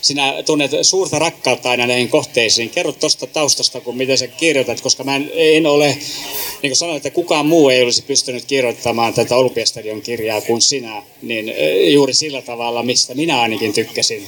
sinä 0.00 0.42
tunnet 0.46 0.70
suurta 0.82 1.18
rakkautta 1.18 1.70
aina 1.70 1.86
näihin 1.86 2.08
kohteisiin. 2.08 2.70
Kerro 2.70 2.92
tuosta 2.92 3.26
taustasta, 3.26 3.80
kun 3.80 3.96
miten 3.96 4.18
sä 4.18 4.26
kirjoitat, 4.26 4.80
koska 4.80 5.04
mä 5.04 5.16
en, 5.16 5.30
en 5.34 5.66
ole, 5.66 5.86
niin 5.86 6.70
kuin 6.70 6.76
sanoin, 6.76 6.96
että 6.96 7.10
kukaan 7.10 7.46
muu 7.46 7.68
ei 7.68 7.82
olisi 7.82 8.02
pystynyt 8.02 8.44
kirjoittamaan 8.44 9.14
tätä 9.14 9.36
Olympiastadion 9.36 10.02
kirjaa 10.02 10.40
kuin 10.40 10.62
sinä, 10.62 11.02
niin 11.22 11.54
juuri 11.92 12.14
sillä 12.14 12.42
tavalla, 12.42 12.82
mistä 12.82 13.14
minä 13.14 13.40
ainakin 13.40 13.72
tykkäsin. 13.72 14.26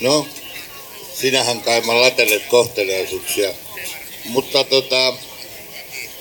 No, 0.00 0.26
sinähän 1.14 1.60
kaiman 1.60 2.00
latelet 2.00 2.42
kohteliaisuuksia. 2.46 3.54
Mutta 4.24 4.64
tota, 4.64 5.16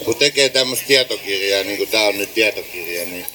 kun 0.05 0.15
tekee 0.15 0.49
tämmöistä 0.49 0.87
tietokirjaa, 0.87 1.63
niin 1.63 1.77
kuin 1.77 1.89
tämä 1.89 2.07
on 2.07 2.17
nyt 2.17 2.33
tietokirja, 2.33 3.05
niin 3.05 3.25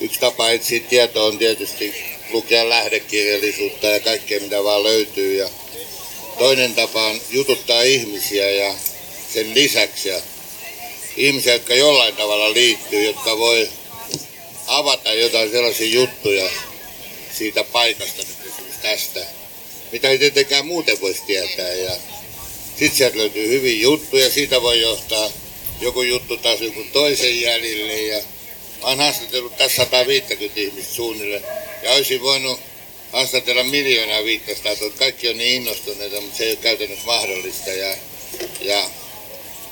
yksi 0.00 0.20
tapa 0.20 0.50
etsiä 0.50 0.80
tietoa 0.80 1.24
on 1.24 1.38
tietysti 1.38 1.94
lukea 2.30 2.68
lähdekirjallisuutta 2.68 3.86
ja 3.86 4.00
kaikkea 4.00 4.40
mitä 4.40 4.64
vaan 4.64 4.82
löytyy. 4.82 5.36
Ja 5.36 5.48
toinen 6.38 6.74
tapa 6.74 7.06
on 7.06 7.20
jututtaa 7.30 7.82
ihmisiä 7.82 8.50
ja 8.50 8.74
sen 9.32 9.54
lisäksi 9.54 10.08
ja 10.08 10.20
ihmisiä, 11.16 11.52
jotka 11.52 11.74
jollain 11.74 12.16
tavalla 12.16 12.52
liittyy, 12.52 13.04
jotka 13.04 13.38
voi 13.38 13.68
avata 14.66 15.12
jotain 15.12 15.50
sellaisia 15.50 15.94
juttuja 15.94 16.50
siitä 17.38 17.64
paikasta, 17.64 18.22
tästä, 18.82 19.20
mitä 19.92 20.08
ei 20.08 20.18
tietenkään 20.18 20.66
muuten 20.66 21.00
voisi 21.00 21.22
tietää. 21.26 21.72
Ja 21.72 21.90
sitten 22.78 22.98
sieltä 22.98 23.18
löytyy 23.18 23.48
hyvin 23.48 23.80
juttuja, 23.80 24.30
siitä 24.30 24.62
voi 24.62 24.80
johtaa 24.80 25.30
joku 25.80 26.02
juttu 26.02 26.36
taas 26.36 26.60
joku 26.60 26.84
toisen 26.92 27.40
jäljille. 27.40 28.02
Ja 28.02 28.22
oon 28.82 28.98
haastatellut 28.98 29.56
tässä 29.56 29.84
150 29.84 30.60
ihmistä 30.60 30.94
suunnilleen. 30.94 31.44
Ja 31.82 31.92
olisin 31.92 32.22
voinut 32.22 32.60
haastatella 33.12 33.64
miljoonaa 33.64 34.24
500, 34.24 34.72
että 34.72 34.84
kaikki 34.98 35.28
on 35.28 35.38
niin 35.38 35.54
innostuneita, 35.54 36.20
mutta 36.20 36.36
se 36.36 36.44
ei 36.44 36.50
ole 36.50 36.58
käytännössä 36.62 37.06
mahdollista. 37.06 37.70
Ja, 37.70 37.96
ja 38.60 38.90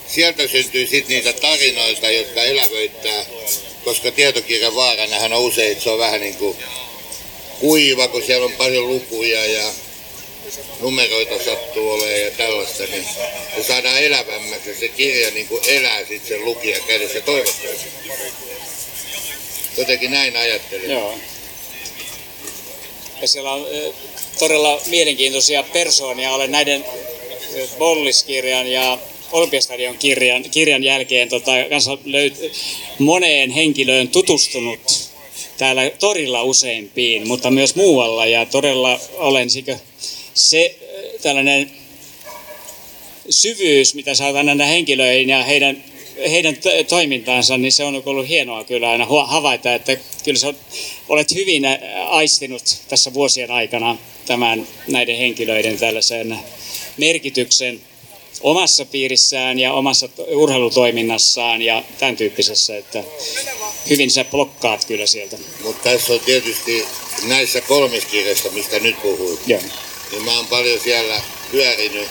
sieltä 0.09 0.49
syntyy 0.49 0.87
sitten 0.87 1.17
niitä 1.17 1.33
tarinoita, 1.33 2.11
jotka 2.11 2.43
elävöittää, 2.43 3.25
koska 3.85 4.11
tietokirjan 4.11 4.75
vaaranahan 4.75 5.33
on 5.33 5.41
usein, 5.43 5.73
että 5.73 5.85
se 5.85 5.91
on 5.91 5.99
vähän 5.99 6.21
niin 6.21 6.35
kuin 6.35 6.57
kuiva, 7.61 8.09
kun 8.09 8.23
siellä 8.23 8.47
on 8.47 8.53
paljon 8.53 8.89
lukuja 8.89 9.47
ja 9.47 9.73
numeroita 10.81 11.45
sattuu 11.45 11.91
olemaan 11.91 12.21
ja 12.21 12.31
tällaista, 12.31 12.83
niin 12.83 13.07
se 13.57 13.63
saadaan 13.63 14.03
elävämmäksi 14.03 14.75
se 14.75 14.89
kirja 14.89 15.31
niin 15.31 15.49
kuin 15.49 15.63
elää 15.67 15.99
sitten 15.99 16.29
sen 16.29 16.45
lukijan 16.45 16.83
kädessä 16.83 17.21
toivottavasti. 17.21 17.89
Jotenkin 19.77 20.11
näin 20.11 20.37
ajattelen. 20.37 20.91
Joo. 20.91 21.15
Ja 23.21 23.29
siellä 23.29 23.53
on 23.53 23.67
todella 24.39 24.81
mielenkiintoisia 24.87 25.63
persoonia. 25.63 26.35
Olen 26.35 26.51
näiden 26.51 26.85
Bolliskirjan 27.79 28.67
ja 28.67 28.99
Olympiastadion 29.33 29.99
kirjan, 29.99 30.43
kirjan 30.43 30.85
jälkeen 30.85 31.29
tota, 31.29 31.53
kanssa 31.71 31.99
löyt, 32.05 32.53
moneen 32.99 33.51
henkilöön 33.51 34.09
tutustunut 34.09 35.11
täällä 35.59 35.91
torilla 35.91 36.43
useimpiin, 36.43 37.29
mutta 37.29 37.51
myös 37.51 37.75
muualla. 37.75 38.27
Ja 38.27 38.47
todella 38.47 39.01
olen 39.13 39.51
sikö 39.51 39.79
se 40.35 40.77
tällainen 41.23 41.71
syvyys, 43.31 43.95
mitä 43.95 44.15
saadaan 44.15 44.47
nähdä 44.47 44.67
henkilöihin 44.67 45.29
ja 45.29 45.43
heidän, 45.43 45.85
heidän 46.31 46.57
toimintaansa, 46.89 47.59
niin 47.59 47.73
se 47.73 47.85
on 47.85 48.03
ollut 48.07 48.29
hienoa 48.29 48.65
kyllä 48.65 48.91
aina 48.91 49.07
havaita, 49.07 49.75
että 49.75 49.97
kyllä 50.25 50.39
sä 50.39 50.55
olet 51.09 51.35
hyvin 51.35 51.63
aistinut 52.09 52.63
tässä 52.89 53.15
vuosien 53.15 53.51
aikana 53.51 53.97
tämän 54.27 54.69
näiden 54.89 55.17
henkilöiden 55.17 55.79
tällaisen 55.79 56.39
merkityksen 56.97 57.81
omassa 58.41 58.85
piirissään 58.85 59.59
ja 59.59 59.73
omassa 59.73 60.09
urheilutoiminnassaan 60.29 61.63
ja 61.63 61.83
tämän 61.99 62.17
tyyppisessä, 62.17 62.77
että 62.77 63.05
hyvin 63.91 64.11
sä 64.11 64.25
blokkaat 64.25 64.85
kyllä 64.85 65.07
sieltä. 65.07 65.37
Mutta 65.63 65.91
tässä 65.91 66.13
on 66.13 66.21
tietysti 66.21 66.85
näissä 67.23 67.61
kolmessa 67.61 68.09
kirjassa, 68.09 68.51
mistä 68.51 68.79
nyt 68.79 69.03
puhuit, 69.03 69.41
Joo 69.47 69.61
niin 70.15 70.25
mä 70.25 70.37
oon 70.37 70.47
paljon 70.47 70.81
siellä 70.81 71.21
pyörinyt 71.51 72.09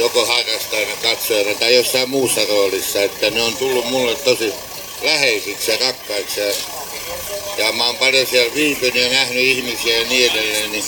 joko 0.00 0.26
harrastajana, 0.26 0.96
katsojana 1.02 1.54
tai 1.54 1.74
jossain 1.74 2.10
muussa 2.10 2.40
roolissa, 2.44 3.02
että 3.02 3.30
ne 3.30 3.42
on 3.42 3.56
tullut 3.56 3.90
mulle 3.90 4.14
tosi 4.14 4.52
läheisiksi 5.02 5.70
ja 5.70 5.76
rakkaiksi. 5.80 6.40
Ja, 7.58 7.72
mä 7.72 7.86
oon 7.86 7.96
paljon 7.96 8.26
siellä 8.26 8.54
viipynyt 8.54 8.94
ja 8.94 9.08
nähnyt 9.08 9.44
ihmisiä 9.44 9.98
ja 9.98 10.08
niin 10.08 10.30
edelleen, 10.30 10.72
niin 10.72 10.84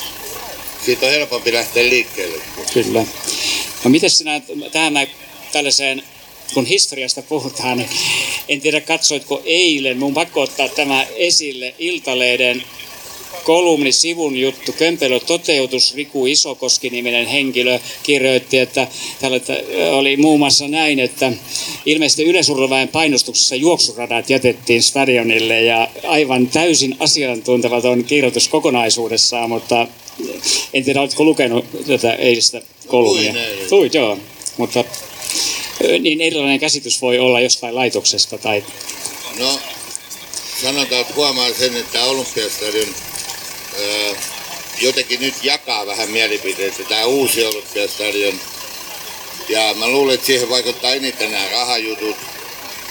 siitä 0.85 1.07
on 1.07 1.13
helpompi 1.13 1.53
lähteä 1.53 1.89
liikkeelle. 1.89 2.43
Kyllä. 2.73 3.05
No 3.85 3.91
miten 3.91 4.11
sinä 4.11 4.41
tähän 4.73 5.07
tällaiseen, 5.53 6.03
kun 6.55 6.67
historiasta 6.67 7.23
puhutaan, 7.23 7.79
niin 7.79 7.89
en 8.49 8.61
tiedä 8.61 8.81
katsoitko 8.81 9.43
eilen, 9.45 9.99
mun 9.99 10.15
pakko 10.15 10.41
ottaa 10.41 10.69
tämä 10.69 11.07
esille 11.17 11.75
Iltalehden 11.79 12.65
kolumni 13.45 13.93
sivun 13.93 14.37
juttu, 14.37 14.73
Kömpelö 14.73 15.21
toteutus, 15.21 15.95
Riku 15.95 16.27
Isokoski-niminen 16.27 17.27
henkilö 17.27 17.79
kirjoitti, 18.03 18.59
että 18.59 18.87
tällä 19.21 19.41
oli 19.93 20.17
muun 20.17 20.39
muassa 20.39 20.69
näin, 20.69 20.99
että 20.99 21.33
ilmeisesti 21.87 22.25
yleisurheiluväen 22.25 22.89
painostuksessa 22.89 23.55
juoksuradat 23.55 24.31
jätettiin 24.31 24.83
stadionille 24.83 25.63
ja 25.63 25.89
aivan 26.07 26.47
täysin 26.47 26.97
asiantuntevaton 27.01 28.05
kirjoitus 28.05 28.49
kokonaisuudessaan, 28.49 29.51
mutta 29.51 29.89
en 30.75 30.85
tiedä, 30.85 31.01
oletko 31.01 31.25
lukenut 31.25 31.65
tätä 31.87 32.15
eilistä 32.15 32.63
kolumnia? 32.87 33.35
Luin, 33.71 33.91
joo. 33.95 34.19
Mutta 34.57 34.85
niin 36.01 36.21
erilainen 36.21 36.61
käsitys 36.61 37.03
voi 37.03 37.19
olla 37.19 37.41
jostain 37.41 37.75
laitoksesta 37.75 38.39
tai 38.39 38.65
No, 39.39 39.59
sanotaan, 40.63 41.01
että 41.01 41.15
huomaa 41.15 41.53
sen, 41.53 41.77
että 41.77 42.05
Olympiastadion 42.05 42.89
ää, 43.77 44.23
jotenkin 44.81 45.21
nyt 45.21 45.35
jakaa 45.43 45.87
vähän 45.87 46.11
mielipiteitä. 46.11 46.85
Tämä 46.85 47.05
uusi 47.05 47.45
Olympiastadion. 47.45 48.41
Ja 49.49 49.75
mä 49.75 49.89
luulen, 49.89 50.15
että 50.15 50.27
siihen 50.27 50.49
vaikuttaa 50.49 50.95
eniten 50.95 51.33
nämä 51.33 51.51
rahajutut, 51.51 52.17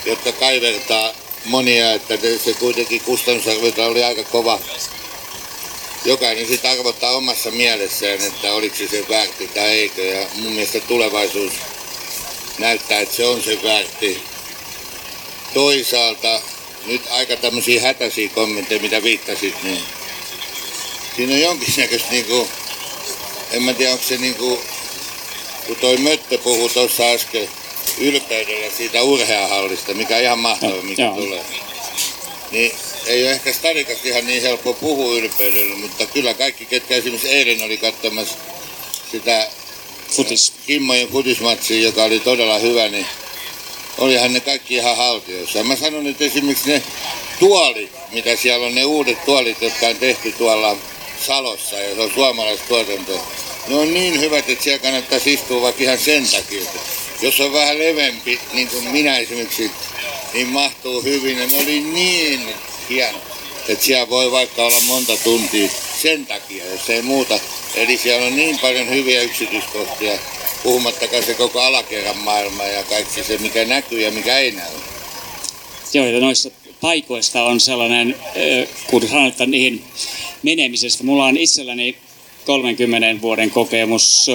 jotka 0.04 0.32
kaivertaa 0.32 1.12
monia, 1.44 1.92
että 1.92 2.18
se 2.44 2.54
kuitenkin 2.54 3.00
kustannusarvioita 3.00 3.86
oli 3.86 4.04
aika 4.04 4.24
kova. 4.24 4.58
Jokainen 6.04 6.46
sitten 6.46 6.70
arvottaa 6.70 7.10
omassa 7.16 7.50
mielessään, 7.50 8.20
että 8.20 8.52
oliko 8.54 8.76
se 8.76 8.88
se 8.88 9.04
väärti 9.08 9.48
tai 9.48 9.70
eikö. 9.70 10.04
Ja 10.04 10.26
mun 10.34 10.52
mielestä 10.52 10.80
tulevaisuus 10.80 11.52
näyttää, 12.58 13.00
että 13.00 13.14
se 13.14 13.24
on 13.24 13.42
se 13.42 13.62
väärti. 13.62 14.22
Toisaalta 15.54 16.40
nyt 16.86 17.02
aika 17.10 17.36
tämmöisiä 17.36 17.82
hätäisiä 17.82 18.28
kommentteja, 18.28 18.80
mitä 18.80 19.02
viittasit, 19.02 19.62
niin 19.62 19.82
siinä 21.16 21.34
on 21.34 21.40
jonkinnäköistä 21.40 22.10
niinku, 22.10 22.48
en 23.50 23.62
mä 23.62 23.72
tiedä 23.72 23.92
onko 23.92 24.04
se 24.04 24.16
niinku, 24.16 24.60
kun 25.66 25.76
toi 25.76 25.96
Möttö 25.96 26.38
puhui 26.38 26.70
tuossa 26.70 27.02
äsken 27.02 27.48
ylpeydellä 27.98 28.66
siitä 28.76 29.02
urheahallista, 29.02 29.94
mikä 29.94 30.16
on 30.16 30.22
ihan 30.22 30.38
mahtava, 30.38 30.82
mikä 30.82 31.02
Joo. 31.02 31.16
tulee. 31.16 31.44
Niin 32.50 32.72
ei 33.06 33.22
ole 33.22 33.32
ehkä 33.32 33.52
Stadikasta 33.52 34.08
ihan 34.08 34.26
niin 34.26 34.42
helppo 34.42 34.74
puhua 34.74 35.14
ylpeydellä, 35.14 35.76
mutta 35.76 36.06
kyllä 36.06 36.34
kaikki, 36.34 36.66
ketkä 36.66 36.94
esimerkiksi 36.94 37.28
eilen 37.28 37.62
oli 37.62 37.76
katsomassa 37.76 38.34
sitä 39.12 39.48
futis. 40.10 40.52
Kimmojen 40.66 41.08
futismatsi, 41.08 41.82
joka 41.82 42.04
oli 42.04 42.20
todella 42.20 42.58
hyvä, 42.58 42.88
niin 42.88 43.06
olihan 43.98 44.32
ne 44.32 44.40
kaikki 44.40 44.74
ihan 44.74 44.96
haltioissa. 44.96 45.58
Ja 45.58 45.64
mä 45.64 45.76
sanon, 45.76 46.06
että 46.06 46.24
esimerkiksi 46.24 46.70
ne 46.70 46.82
tuolit, 47.38 47.90
mitä 48.12 48.36
siellä 48.36 48.66
on, 48.66 48.74
ne 48.74 48.84
uudet 48.84 49.24
tuolit, 49.24 49.62
jotka 49.62 49.86
on 49.86 49.96
tehty 49.96 50.32
tuolla 50.32 50.76
Salossa, 51.26 51.76
ja 51.76 51.94
se 51.94 52.00
on 52.00 52.10
suomalaista 52.14 52.68
tuotantoa, 52.68 53.26
ne 53.68 53.74
on 53.74 53.94
niin 53.94 54.20
hyvät, 54.20 54.48
että 54.48 54.64
siellä 54.64 54.78
kannattaisi 54.78 55.32
istua 55.32 55.62
vaikka 55.62 55.82
ihan 55.82 55.98
sen 55.98 56.28
takia. 56.28 56.62
Jos 57.22 57.40
on 57.40 57.52
vähän 57.52 57.78
levempi, 57.78 58.40
niin 58.52 58.68
kuin 58.68 58.84
minä 58.88 59.16
esimerkiksi, 59.16 59.70
niin 60.34 60.48
mahtuu 60.48 61.02
hyvin. 61.02 61.38
Ja 61.38 61.46
ne 61.46 61.56
oli 61.62 61.80
niin 61.80 62.40
hieno, 62.88 63.18
että 63.68 63.84
siellä 63.84 64.10
voi 64.10 64.30
vaikka 64.30 64.64
olla 64.64 64.80
monta 64.80 65.16
tuntia 65.16 65.70
sen 66.02 66.26
takia, 66.26 66.64
jos 66.64 66.90
ei 66.90 67.02
muuta. 67.02 67.40
Eli 67.74 67.98
siellä 67.98 68.26
on 68.26 68.36
niin 68.36 68.58
paljon 68.58 68.88
hyviä 68.88 69.22
yksityiskohtia, 69.22 70.18
puhumattakaan 70.62 71.22
se 71.22 71.34
koko 71.34 71.60
alakerran 71.60 72.16
maailma 72.16 72.64
ja 72.64 72.82
kaikki 72.82 73.22
se, 73.22 73.38
mikä 73.38 73.64
näkyy 73.64 74.00
ja 74.00 74.10
mikä 74.10 74.38
ei 74.38 74.50
näy. 74.50 74.72
Joo, 75.94 76.06
ja 76.06 76.20
noissa 76.20 76.50
paikoista 76.80 77.44
on 77.44 77.60
sellainen, 77.60 78.16
kun 78.86 79.08
sanotaan 79.08 79.50
niihin 79.50 79.84
menemisestä. 80.42 81.04
Mulla 81.04 81.26
on 81.26 81.36
itselläni 81.36 81.96
30 82.46 83.22
vuoden 83.22 83.50
kokemus. 83.50 84.26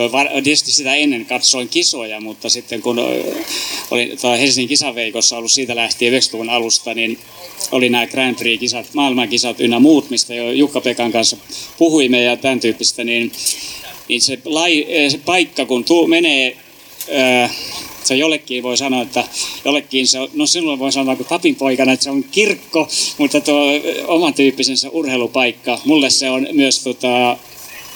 Tietysti 0.43 0.71
sitä 0.71 0.95
ennen 0.95 1.25
katsoin 1.25 1.69
kisoja, 1.69 2.19
mutta 2.19 2.49
sitten 2.49 2.81
kun 2.81 2.99
olin 3.91 4.17
Helsingin 4.39 4.69
kisaveikossa 4.69 5.37
ollut 5.37 5.51
siitä 5.51 5.75
lähtien 5.75 6.13
90-luvun 6.13 6.49
alusta, 6.49 6.93
niin 6.93 7.19
oli 7.71 7.89
nämä 7.89 8.07
Grand 8.07 8.35
Prix-kisat, 8.35 8.85
maailmankisat 8.93 9.59
ynnä 9.59 9.79
muut, 9.79 10.09
mistä 10.09 10.33
jo 10.33 10.51
Jukka-Pekan 10.51 11.11
kanssa 11.11 11.37
puhuimme 11.77 12.23
ja 12.23 12.37
tämän 12.37 12.59
tyyppistä, 12.59 13.03
niin, 13.03 13.31
niin 14.07 14.21
se, 14.21 14.39
lai, 14.45 14.87
se 15.09 15.17
paikka, 15.17 15.65
kun 15.65 15.83
tuu, 15.83 16.07
menee 16.07 16.57
se 18.07 18.15
jollekin 18.15 18.63
voi 18.63 18.77
sanoa, 18.77 19.01
että 19.01 19.23
jollekin 19.65 20.07
se 20.07 20.19
on, 20.19 20.29
no 20.33 20.45
silloin 20.45 20.79
voi 20.79 20.91
sanoa 20.91 21.15
kuin 21.15 21.27
Tapin 21.27 21.55
poikana, 21.55 21.91
että 21.91 22.03
se 22.03 22.09
on 22.09 22.23
kirkko, 22.23 22.87
mutta 23.17 23.41
tuo 23.41 23.65
oman 24.07 24.33
tyyppisensä 24.33 24.89
urheilupaikka. 24.89 25.79
Mulle 25.85 26.09
se 26.09 26.29
on 26.29 26.47
myös 26.51 26.83
tota, 26.83 27.37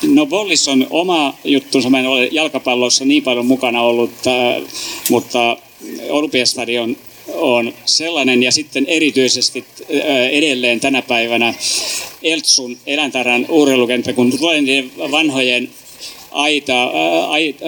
No 0.07 0.25
Bollis 0.25 0.67
on 0.67 0.87
oma 0.89 1.33
juttunsa, 1.43 1.89
mä 1.89 1.99
en 1.99 2.07
ole 2.07 2.29
jalkapallossa 2.31 3.05
niin 3.05 3.23
paljon 3.23 3.45
mukana 3.45 3.81
ollut, 3.81 4.11
äh, 4.27 4.63
mutta 5.09 5.57
Olympiastadion 6.09 6.97
on 7.33 7.73
sellainen 7.85 8.43
ja 8.43 8.51
sitten 8.51 8.85
erityisesti 8.87 9.65
äh, 9.81 9.87
edelleen 10.31 10.79
tänä 10.79 11.01
päivänä 11.01 11.53
Eltsun 12.23 12.77
eläintarhan 12.87 13.45
urheilukenttä, 13.49 14.13
kun 14.13 14.37
tulee 14.37 14.61
niiden 14.61 14.91
vanhojen 15.11 15.69
aita, 16.31 16.83
ää, 16.83 17.29
aita, 17.29 17.65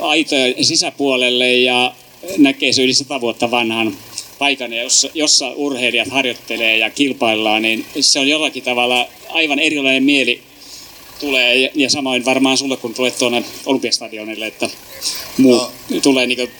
aitojen 0.00 0.64
sisäpuolelle 0.64 1.54
ja 1.54 1.94
näkee 2.38 2.72
se 2.72 2.82
yli 2.82 2.94
sata 2.94 3.20
vuotta 3.20 3.50
vanhan 3.50 3.96
paikan, 4.38 4.72
jossa, 4.72 5.08
jossa 5.14 5.52
urheilijat 5.56 6.08
harjoittelee 6.08 6.78
ja 6.78 6.90
kilpaillaan, 6.90 7.62
niin 7.62 7.86
se 8.00 8.18
on 8.18 8.28
jollakin 8.28 8.62
tavalla 8.62 9.06
aivan 9.28 9.58
erilainen 9.58 10.02
mieli 10.04 10.42
tulee, 11.20 11.56
ja, 11.56 11.68
ja 11.74 11.90
samoin 11.90 12.24
varmaan 12.24 12.58
sulle, 12.58 12.76
kun 12.76 12.94
tulet 12.94 13.18
tuonne 13.18 13.42
Olympiastadionille, 13.66 14.46
että 14.46 14.70
muu 15.38 15.54
No. 15.54 15.72
tulee 16.02 16.26
niin 16.26 16.38
kuin, 16.38 16.50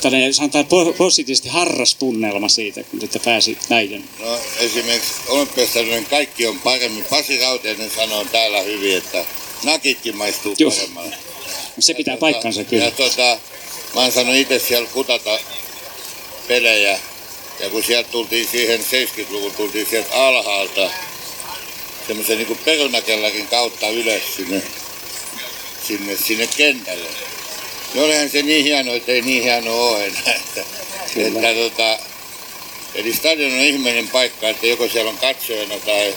tällainen, 0.00 0.34
sanotaan 0.34 0.64
po- 0.64 0.92
positiivisesti 0.92 1.48
harrastunnelma 1.48 2.48
siitä, 2.48 2.82
kun 2.84 2.98
te 3.00 3.18
pääsi 3.24 3.58
näiden. 3.68 4.04
No 4.20 4.38
esimerkiksi 4.60 5.12
Olympiastadionin 5.28 6.06
kaikki 6.06 6.46
on 6.46 6.58
paremmin. 6.58 7.04
Pasi 7.10 7.40
Rautiainen 7.40 7.90
sanoo 7.90 8.24
täällä 8.24 8.62
hyvin, 8.62 8.96
että 8.96 9.24
nakitkin 9.62 10.16
maistuu 10.16 10.54
Joo. 10.58 10.70
paremmalle. 10.70 11.16
Se 11.78 11.94
pitää 11.94 12.14
Ja 12.14 12.18
paikkansa 12.18 12.60
tota- 12.60 12.64
kyllä. 12.64 12.84
Ja 12.84 12.90
tota, 12.90 13.38
mä 13.94 14.00
oon 14.00 14.12
saanut 14.12 14.34
itse 14.34 14.58
siellä 14.58 14.88
kutata 14.88 15.38
pelejä. 16.48 16.98
Ja 17.60 17.70
kun 17.70 17.82
sieltä 17.82 18.10
tultiin 18.10 18.48
siihen 18.48 18.80
70-luvulla, 18.80 19.54
tultiin 19.54 19.86
sieltä 19.90 20.14
alhaalta 20.14 20.90
semmoisen 22.06 22.38
niin 22.38 22.58
perunakellakin 22.64 23.46
kautta 23.48 23.88
ylös 23.88 24.22
sinne, 24.36 24.62
sinne, 25.86 26.16
sinne 26.16 26.46
kentälle. 26.56 27.08
No 27.94 28.04
olihan 28.04 28.30
se 28.30 28.42
niin 28.42 28.64
hieno, 28.64 28.94
että 28.94 29.12
ei 29.12 29.22
niin 29.22 29.42
hieno 29.42 29.88
ole 29.88 30.06
enää. 30.06 30.34
Että, 30.34 30.64
että, 31.16 31.54
tota, 31.54 31.98
eli 32.94 33.12
stadion 33.12 33.52
on 33.52 33.58
ihmeinen 33.58 34.08
paikka, 34.08 34.48
että 34.48 34.66
joko 34.66 34.88
siellä 34.88 35.10
on 35.10 35.18
katsojana 35.18 35.74
tai 35.86 36.14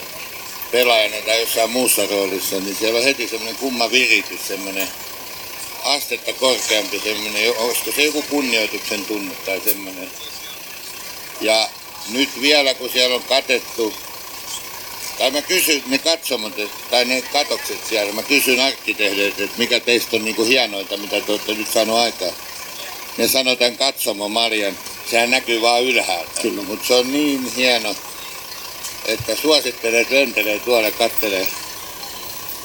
pelaajana 0.72 1.16
tai 1.26 1.40
jossain 1.40 1.70
muussa 1.70 2.06
roolissa, 2.06 2.60
niin 2.60 2.76
siellä 2.76 2.98
on 2.98 3.04
heti 3.04 3.28
semmoinen 3.28 3.56
kumma 3.56 3.90
viritys, 3.90 4.48
semmoinen 4.48 4.88
astetta 5.84 6.32
korkeampi 6.32 7.00
semmoinen, 7.00 7.58
olisiko 7.58 7.92
se 7.92 8.02
joku 8.02 8.22
kunnioituksen 8.22 9.04
tunne 9.04 9.34
tai 9.46 9.60
semmoinen. 9.64 10.10
Ja 11.40 11.68
nyt 12.08 12.40
vielä 12.40 12.74
kun 12.74 12.90
siellä 12.90 13.16
on 13.16 13.22
katettu, 13.22 13.94
tai 15.18 15.30
mä 15.30 15.42
kysyn 15.42 15.82
ne 15.86 15.98
katsomot, 15.98 16.52
tai 16.90 17.04
ne 17.04 17.22
katokset 17.22 17.86
siellä, 17.88 18.12
mä 18.12 18.22
kysyn 18.22 18.60
arkkitehdeiltä, 18.60 19.44
että 19.44 19.58
mikä 19.58 19.80
teistä 19.80 20.16
on 20.16 20.24
niinku 20.24 20.44
hienointa, 20.44 20.96
mitä 20.96 21.20
te 21.20 21.32
olette 21.32 21.54
nyt 21.54 21.72
saanut 21.72 21.96
aikaan. 21.96 22.32
Ne 23.16 23.28
sanoo 23.28 23.56
tämän 23.56 23.78
katsomo 23.78 24.28
Marjan, 24.28 24.78
sehän 25.10 25.30
näkyy 25.30 25.60
vaan 25.60 25.82
ylhäältä, 25.82 26.40
mutta 26.66 26.86
se 26.86 26.94
on 26.94 27.12
niin 27.12 27.52
hieno, 27.56 27.94
että 29.06 29.36
suosittelen, 29.36 30.00
että 30.00 30.14
lentelee 30.14 30.58
tuolle 30.58 30.90
kattelee. 30.90 31.46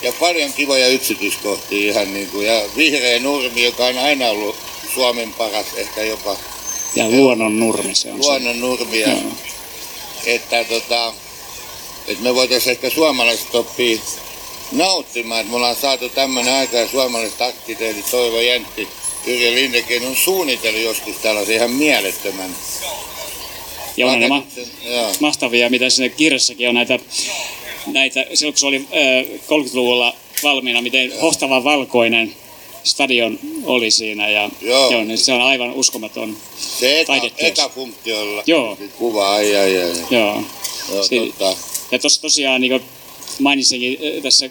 Ja 0.01 0.13
paljon 0.19 0.53
kivoja 0.53 0.87
yksityiskohtia 0.87 1.89
ihan 1.91 2.13
niin 2.13 2.27
kuin, 2.27 2.47
ja 2.47 2.61
vihreä 2.77 3.19
nurmi, 3.19 3.63
joka 3.63 3.85
on 3.85 3.97
aina 3.97 4.29
ollut 4.29 4.55
Suomen 4.93 5.33
paras, 5.33 5.65
ehkä 5.75 6.03
jopa 6.03 6.37
Ja 6.95 7.09
luonnon 7.09 7.59
nurmi 7.59 7.95
se 7.95 8.11
on 8.11 8.23
se. 8.23 8.27
luonnon 8.29 8.59
nurmi. 8.59 8.99
Ja, 8.99 9.07
Joo. 9.09 9.19
että, 10.25 10.63
tota, 10.63 11.13
että 12.07 12.23
me 12.23 12.35
voitaisiin 12.35 12.71
ehkä 12.71 12.89
suomalaiset 12.89 13.55
oppia 13.55 13.97
nauttimaan, 14.71 15.39
että 15.41 15.51
me 15.51 15.55
ollaan 15.55 15.75
saatu 15.75 16.09
tämmöinen 16.09 16.53
aika 16.53 16.77
ja 16.77 16.87
suomalaiset 16.87 17.41
arkkitehdit 17.41 18.11
Toivo 18.11 18.39
Jentti, 18.39 18.87
Yrjö 19.25 19.51
Lindeken 19.51 20.07
on 20.07 20.15
suunnitellut 20.15 20.81
joskus 20.81 21.15
tällaisen 21.15 21.55
ihan 21.55 21.71
mielettömän 21.71 22.55
Ja 23.97 24.07
on 24.07 24.19
ma- 24.29 24.43
mahtavia, 25.19 25.69
mitä 25.69 25.89
siinä 25.89 26.15
kirjassakin 26.15 26.69
on 26.69 26.75
näitä, 26.75 26.99
näitä 27.87 28.25
silloin 28.33 28.53
kun 28.53 28.59
se 28.59 28.65
oli 28.65 28.77
äh, 28.77 29.25
30-luvulla 29.41 30.15
valmiina, 30.43 30.81
miten 30.81 31.11
hohtava 31.21 31.63
valkoinen 31.63 32.33
stadion 32.83 33.39
oli 33.65 33.91
siinä 33.91 34.29
ja 34.29 34.49
Joo. 34.61 34.91
joo, 34.91 35.03
niin 35.03 35.17
se 35.17 35.33
on 35.33 35.41
aivan 35.41 35.73
uskomaton. 35.73 36.37
Se 36.79 36.99
eka, 36.99 37.07
Taideteos. 37.07 37.51
eka 37.59 37.69
funktiolla 37.69 38.43
Joo. 38.47 38.77
kuva, 38.97 39.29
ai 39.33 39.55
ai 39.55 39.77
ai. 39.83 39.91
Joo. 40.11 40.43
Joo, 40.93 41.03
Si- 41.03 41.19
totta. 41.19 41.55
Ja 41.91 41.99
tuossa 41.99 42.21
tosiaan 42.21 42.61
niin 42.61 42.71
kuin 42.71 42.83
mainitsinkin 43.39 43.97
tässä 44.23 44.49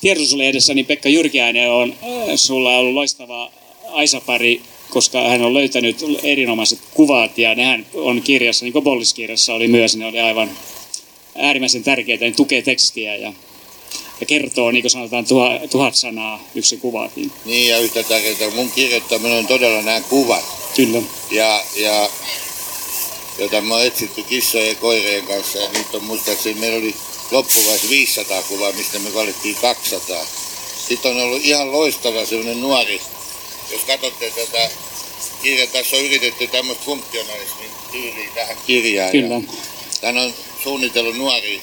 tiedotuslehdessä, 0.00 0.74
niin 0.74 0.86
Pekka 0.86 1.08
Jyrkiäinen 1.08 1.70
on, 1.70 1.94
sulla 2.36 2.76
ollut 2.78 2.94
loistava 2.94 3.50
Aisapari, 3.92 4.60
koska 4.94 5.28
hän 5.28 5.42
on 5.42 5.54
löytänyt 5.54 5.96
erinomaiset 6.22 6.78
kuvat 6.94 7.38
ja 7.38 7.54
nehän 7.54 7.86
on 7.94 8.22
kirjassa, 8.22 8.64
niin 8.64 8.72
kuin 8.72 8.84
Bollis-kirjassa 8.84 9.54
oli 9.54 9.68
myös, 9.68 9.96
ne 9.96 10.06
oli 10.06 10.20
aivan 10.20 10.50
äärimmäisen 11.36 11.82
tärkeitä, 11.82 12.24
ne 12.24 12.30
tukee 12.30 12.62
tekstiä 12.62 13.16
ja 13.16 13.32
ja 14.20 14.26
kertoo, 14.26 14.70
niin 14.70 14.82
kuin 14.82 14.90
sanotaan, 14.90 15.24
tuhat, 15.24 15.70
tuhat 15.70 15.94
sanaa 15.94 16.42
yksi 16.54 16.76
kuvakin. 16.76 17.32
Niin 17.44 17.68
ja 17.68 17.78
yhtä 17.78 18.02
tärkeää, 18.02 18.50
mun 18.54 18.70
kirjoittaminen 18.70 19.38
on 19.38 19.46
todella 19.46 19.82
nämä 19.82 20.00
kuvat. 20.00 20.44
Kyllä. 20.76 21.02
Ja, 21.30 21.64
ja 21.76 22.10
jota 23.38 23.60
mä 23.60 23.74
oon 23.74 23.86
etsitty 23.86 24.22
kissojen 24.22 24.68
ja 24.68 24.74
koirien 24.74 25.26
kanssa 25.26 25.58
ja 25.58 25.68
niitä 25.72 25.96
on 25.96 26.04
muistaakseni, 26.04 26.60
meillä 26.60 26.78
oli 26.78 26.94
loppuvaiheessa 27.30 27.88
500 27.88 28.42
kuvaa, 28.42 28.72
mistä 28.72 28.98
me 28.98 29.14
valittiin 29.14 29.56
200. 29.56 30.26
Sitten 30.88 31.10
on 31.10 31.22
ollut 31.22 31.44
ihan 31.44 31.72
loistava 31.72 32.26
sellainen 32.26 32.60
nuori, 32.60 33.00
jos 33.72 33.80
katsotte 33.80 34.30
tätä 34.30 34.70
kirjaa, 35.44 35.66
tässä 35.66 35.96
on 35.96 36.02
yritetty 36.04 36.46
tämmöistä 36.46 36.84
funktionalismin 36.84 37.70
tyyliä 37.92 38.28
tähän 38.34 38.56
kirjaan. 38.66 39.10
Kyllä. 39.10 39.40
Tän 40.00 40.18
on 40.18 40.34
suunnitellut 40.62 41.16
nuori 41.16 41.60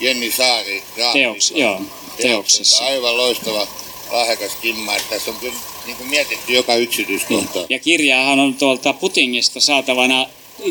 Jenni 0.00 0.30
Saari. 0.30 0.82
Teoks, 1.12 1.50
joo, 1.50 1.80
teoksessa. 2.22 2.84
Aivan 2.84 3.16
loistava, 3.16 3.66
lahjakas 4.10 4.52
kimma. 4.62 4.96
Että 4.96 5.08
tässä 5.14 5.30
on 5.30 5.36
kyllä 5.36 5.54
niin 5.86 5.96
kuin 5.96 6.10
mietitty 6.10 6.52
joka 6.52 6.74
yksityiskohta. 6.74 7.66
Ja 7.68 7.78
kirjaahan 7.78 8.38
on 8.38 8.54
tuolta 8.54 8.92
Putingista 8.92 9.60
saatavana 9.60 10.26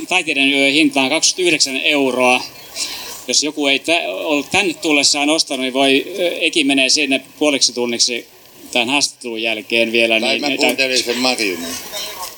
taiteiden 0.08 0.54
yö 0.54 0.72
hintaan 0.72 1.10
29 1.10 1.76
euroa. 1.76 2.42
Jos 3.28 3.44
joku 3.44 3.68
ei 3.68 3.80
tä- 3.80 4.02
ole 4.08 4.46
tänne 4.52 4.74
tullessaan 4.74 5.30
ostanut, 5.30 5.62
niin 5.62 5.74
voi, 5.74 6.06
Eki 6.42 6.64
menee 6.64 6.90
sinne 6.90 7.22
puoliksi 7.40 7.74
tunniksi 7.74 8.28
tämän 8.72 8.90
haastattelun 8.90 9.42
jälkeen 9.42 9.92
vielä. 9.92 10.20
Tai 10.20 10.40
niin, 10.40 10.42
mä 10.42 10.58
kuuntelin 10.58 11.04
sen 11.04 11.18
Marjunin. 11.18 11.68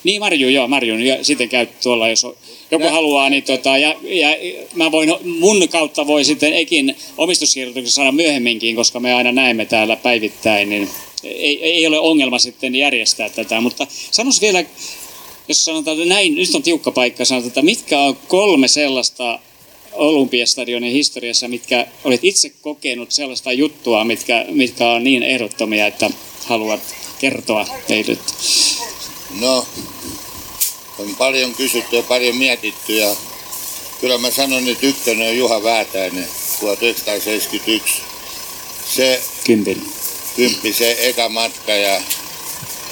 Niin 0.03 0.19
Marju, 0.19 0.49
joo, 0.49 0.67
Marju. 0.67 0.97
Ja 0.97 1.23
sitten 1.23 1.49
käy 1.49 1.67
tuolla, 1.83 2.09
jos 2.09 2.27
joku 2.71 2.85
Nä- 2.85 2.91
haluaa, 2.91 3.29
niin 3.29 3.43
tota, 3.43 3.77
ja, 3.77 3.95
ja, 4.03 4.37
mä 4.73 4.91
voin, 4.91 5.13
mun 5.39 5.69
kautta 5.69 6.07
voi 6.07 6.23
sitten 6.23 6.53
Ekin 6.53 6.95
omistuskirjoituksen 7.17 7.91
saada 7.91 8.11
myöhemminkin, 8.11 8.75
koska 8.75 8.99
me 8.99 9.13
aina 9.13 9.31
näemme 9.31 9.65
täällä 9.65 9.95
päivittäin, 9.95 10.69
niin 10.69 10.89
ei, 11.23 11.63
ei 11.63 11.87
ole 11.87 11.99
ongelma 11.99 12.39
sitten 12.39 12.75
järjestää 12.75 13.29
tätä. 13.29 13.61
Mutta 13.61 13.87
sanois 14.11 14.41
vielä, 14.41 14.63
jos 15.47 15.65
sanotaan, 15.65 15.97
että 15.97 16.13
näin, 16.13 16.35
nyt 16.35 16.55
on 16.55 16.63
tiukka 16.63 16.91
paikka, 16.91 17.25
sanotaan, 17.25 17.47
että 17.47 17.61
mitkä 17.61 17.99
on 17.99 18.17
kolme 18.27 18.67
sellaista 18.67 19.39
Olympiastadionin 19.91 20.91
historiassa, 20.91 21.47
mitkä 21.47 21.87
olet 22.03 22.23
itse 22.23 22.51
kokenut 22.61 23.11
sellaista 23.11 23.51
juttua, 23.51 24.03
mitkä, 24.03 24.45
mitkä 24.49 24.89
on 24.89 25.03
niin 25.03 25.23
ehdottomia, 25.23 25.87
että 25.87 26.09
haluat 26.45 26.81
kertoa 27.19 27.67
teille. 27.87 28.17
No, 29.39 29.67
on 30.99 31.15
paljon 31.15 31.55
kysytty 31.55 31.95
ja 31.95 32.03
paljon 32.03 32.35
mietitty 32.35 32.93
ja 32.93 33.15
kyllä 34.01 34.17
mä 34.17 34.31
sanon, 34.31 34.67
että 34.67 34.87
ykkönen 34.87 35.29
on 35.29 35.37
Juha 35.37 35.63
Väätäinen 35.63 36.27
1971. 36.59 38.01
Se 38.95 39.21
Kympin. 39.43 39.81
kymppi, 40.35 40.73
se 40.73 40.97
eka 40.99 41.29
matka 41.29 41.71
ja 41.71 42.01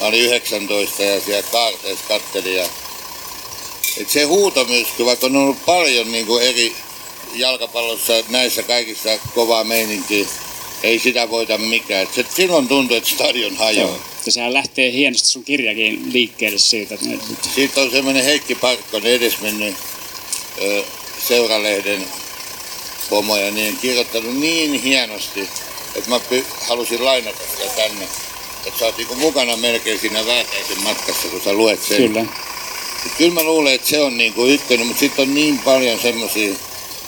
mä 0.02 0.08
olin 0.08 0.22
19 0.22 1.04
ja 1.04 1.22
siellä 1.22 1.44
kaarteessa 1.52 2.06
kattelin 2.08 2.56
ja 2.56 2.70
et 3.98 4.10
se 4.10 4.24
huutomyrsky, 4.24 5.06
vaikka 5.06 5.26
on 5.26 5.36
ollut 5.36 5.66
paljon 5.66 6.12
niin 6.12 6.26
kuin 6.26 6.44
eri 6.44 6.76
jalkapallossa 7.40 8.14
näissä 8.30 8.64
kaikissa 8.64 9.10
kovaa 9.36 9.64
meininkiä, 9.64 10.26
ei 10.84 11.00
sitä 11.00 11.30
voita 11.30 11.58
mikään. 11.58 12.04
Et 12.04 12.14
se, 12.14 12.26
silloin 12.36 12.68
tuntuu, 12.68 12.98
että 12.98 13.10
stadion 13.10 13.56
hajoaa. 13.56 13.98
Ja 14.26 14.32
sehän 14.32 14.54
lähtee 14.54 14.92
hienosti 14.92 15.28
sun 15.28 15.44
kirjakin 15.44 16.14
liikkeelle 16.14 16.58
siitä. 16.58 16.96
että- 16.96 17.08
Siitä 17.56 17.82
on 17.82 17.92
semmoinen 17.92 18.24
Heikki 18.24 18.56
Parkkonen 18.56 19.12
edesmennyt 19.12 19.76
ö, 20.62 20.84
seuralehden 21.28 22.06
pomo 23.10 23.38
ja 23.38 23.52
niin 23.52 23.78
kirjoittanut 23.78 24.36
niin 24.38 24.74
hienosti, 24.84 25.42
että 25.96 26.10
mä 26.10 26.18
py- 26.32 26.46
halusin 26.68 27.06
lainata 27.06 27.38
sitä 27.58 27.70
tänne. 27.76 28.08
Että 28.66 28.80
sä 28.80 28.86
oot 28.86 28.98
niinku 28.98 29.16
mukana 29.16 29.58
melkein 29.58 30.00
siinä 30.00 30.26
Väätäisen 30.26 30.84
matkassa, 30.84 31.28
kun 31.28 31.42
sä 31.44 31.54
luet 31.54 31.84
sen. 31.84 31.98
Kyllä. 31.98 32.22
Et 33.06 33.12
kyllä 33.18 33.34
mä 33.34 33.44
luulen, 33.44 33.74
että 33.74 33.88
se 33.90 34.02
on 34.02 34.18
niinku 34.18 34.46
ykkönen, 34.46 34.88
mutta 34.88 35.00
sitten 35.00 35.28
on 35.30 35.34
niin 35.36 35.60
paljon 35.60 36.00
semmoisia. 36.00 36.54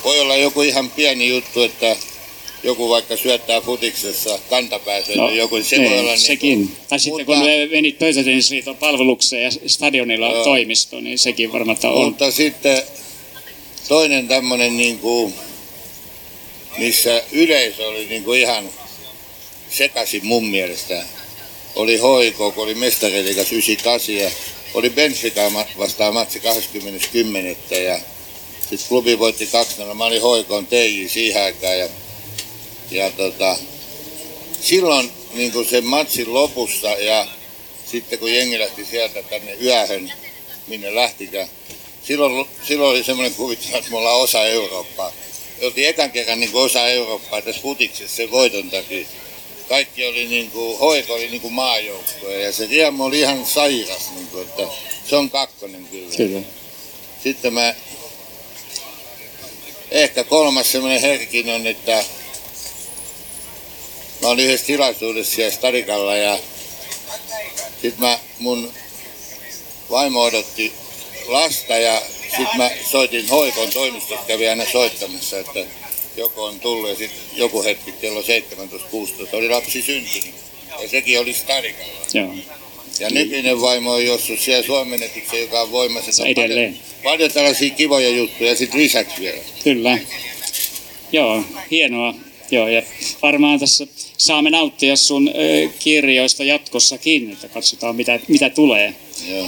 Voi 0.04 0.20
olla 0.20 0.36
joku 0.36 0.62
ihan 0.62 0.90
pieni 0.90 1.28
juttu, 1.30 1.64
että 1.64 1.96
joku 2.64 2.90
vaikka 2.90 3.18
syöttää 3.18 3.62
futiksessa 3.62 4.40
kantapääseen 4.50 5.18
no, 5.18 5.30
joku, 5.30 5.56
niin 5.56 5.66
se 5.66 5.78
niin, 5.78 5.92
voi 5.92 6.00
olla 6.00 6.18
sekin. 6.18 6.60
Niinku, 6.60 6.76
tai 6.90 7.00
sitten 7.00 7.26
mutta- 7.26 7.26
kun 7.26 7.50
me 7.50 7.68
menit 7.72 8.00
Pöytätennisliiton 8.00 8.78
palvelukseen 8.78 9.44
ja 9.44 9.52
stadionilla 9.68 10.28
on 10.28 10.36
Joo. 10.36 10.44
toimisto, 10.44 11.00
niin 11.00 11.20
sekin 11.20 11.52
varmaan 11.52 11.78
on. 11.84 12.06
Mutta 12.06 12.32
sitten 12.32 12.84
toinen 13.88 14.28
tämmöinen, 14.28 14.78
niin 14.78 15.00
kuin, 15.00 15.34
missä 16.78 17.24
yleisö 17.32 17.88
oli 17.88 18.06
niin 18.06 18.24
kuin 18.24 18.40
ihan 18.40 18.70
sekaisin 19.70 20.26
mun 20.26 20.48
mielestä, 20.48 21.04
oli 21.76 21.98
hoiko, 21.98 22.52
kun 22.52 22.64
oli 22.64 22.74
mestariliigas 22.74 23.52
98 23.52 24.16
ja 24.16 24.32
oli 24.74 24.90
Benfica 24.90 25.52
vastaan 25.78 26.14
matsi 26.14 26.40
20.10. 27.70 27.76
ja 27.76 28.00
sitten 28.70 28.90
klubi 28.90 29.20
voitti 29.20 29.48
2 29.48 29.76
Mä 29.94 30.06
olin 30.06 30.22
hoikon 30.22 30.68
TJ 30.68 31.08
siihen 31.08 31.44
aikaan 31.44 31.80
ja, 31.80 31.90
ja 32.92 33.12
tota, 33.12 33.58
silloin 34.62 35.12
niin 35.34 35.52
kuin 35.52 35.70
sen 35.70 35.86
matsin 35.86 36.34
lopussa 36.34 36.90
ja 36.90 37.28
sitten 37.92 38.20
kun 38.20 38.34
jengi 38.34 38.60
lähti 38.60 38.86
sieltä 38.86 39.24
tänne 39.24 39.54
yöhön, 39.54 40.14
minne 40.68 40.96
lähtikään, 40.96 41.48
silloin, 42.04 42.46
silloin 42.68 42.92
oli 42.92 43.04
semmoinen 43.04 43.36
kuvittelu, 43.36 43.78
että 43.78 43.92
me 43.92 43.98
ollaan 43.98 44.22
osa 44.22 44.46
Eurooppaa. 44.46 45.12
Me 45.60 45.66
oltiin 45.66 45.88
ekan 45.88 46.12
kerran 46.12 46.40
niin 46.40 46.52
kuin 46.52 46.64
osa 46.64 46.88
Eurooppaa 46.88 47.42
tässä 47.42 47.62
futiksessa 47.62 48.16
sen 48.16 48.32
voiton 48.32 48.70
takia. 48.70 49.08
Kaikki 49.70 50.08
oli 50.08 50.28
niin 50.28 50.52
kuin, 50.52 50.80
hoiko 50.80 51.14
oli 51.14 51.28
niin 51.28 51.42
kuin 51.42 51.54
maajoukkue 51.54 52.42
ja 52.42 52.52
se 52.52 52.68
riemu 52.68 53.04
oli 53.04 53.20
ihan 53.20 53.46
sairas, 53.46 54.12
niin 54.16 54.28
kuin, 54.28 54.48
että 54.48 54.64
se 55.10 55.16
on 55.16 55.30
kakkonen 55.30 55.86
kyllä. 55.92 56.16
Kyllä. 56.18 56.42
Sitten 57.24 57.54
mä, 57.54 57.76
ehkä 59.92 60.24
kolmas 60.24 60.72
semmoinen 60.72 61.02
herkin 61.02 61.50
on, 61.50 61.68
että 61.68 62.04
mä 64.22 64.28
olin 64.28 64.46
yhdessä 64.46 64.66
tilaisuudessa 64.66 65.36
siellä 65.36 65.56
Stadikalla 65.56 66.18
ja 66.18 66.40
sit 67.82 67.98
mä, 67.98 68.20
mun 68.40 68.74
vaimo 69.90 70.22
odotti 70.22 70.74
lasta 71.28 71.78
ja 71.78 72.02
sit 72.38 72.54
mä 72.58 72.72
soitin 72.92 73.30
hoikon 73.30 73.70
toimistosta, 73.70 74.26
kävi 74.26 74.48
aina 74.48 74.66
soittamassa, 74.72 75.40
että 75.40 75.60
joku 76.18 76.44
on 76.44 76.60
tullut 76.60 76.90
ja 76.90 76.96
sit 76.96 77.12
joku 77.34 77.64
hetki 77.64 77.92
kello 77.92 78.22
17.16 78.22 78.26
oli 79.32 79.50
lapsi 79.50 79.82
syntynyt. 79.82 80.36
Ja 80.82 80.90
sekin 80.90 81.20
oli 81.20 81.34
Stadikalla. 81.34 81.94
Joo. 82.14 82.34
Ja 83.00 83.10
nykyinen 83.10 83.62
vaimo 83.62 83.92
on 83.94 84.06
jossut 84.06 84.40
siellä 84.40 84.66
suomenetiksi, 84.66 85.40
joka 85.40 85.62
on 85.62 85.72
voimassa. 85.72 86.26
Edelleen. 86.26 86.74
Paljon, 86.74 87.04
paljon 87.04 87.32
tällaisia 87.32 87.70
kivoja 87.70 88.10
juttuja 88.10 88.50
ja 88.50 88.56
sitten 88.56 88.80
lisäksi 88.80 89.22
vielä. 89.22 89.38
Kyllä. 89.64 90.00
Joo, 91.12 91.44
hienoa. 91.72 92.16
Joo, 92.52 92.68
ja 92.68 92.84
varmaan 93.22 93.60
tässä 93.60 93.88
saamme 94.18 94.50
nauttia 94.50 94.96
sun 94.96 95.28
ö, 95.28 95.70
kirjoista 95.80 96.44
jatkossakin, 96.44 97.32
että 97.32 97.48
katsotaan 97.48 97.96
mitä, 97.96 98.20
mitä 98.28 98.50
tulee. 98.50 98.94
Joo. 99.30 99.48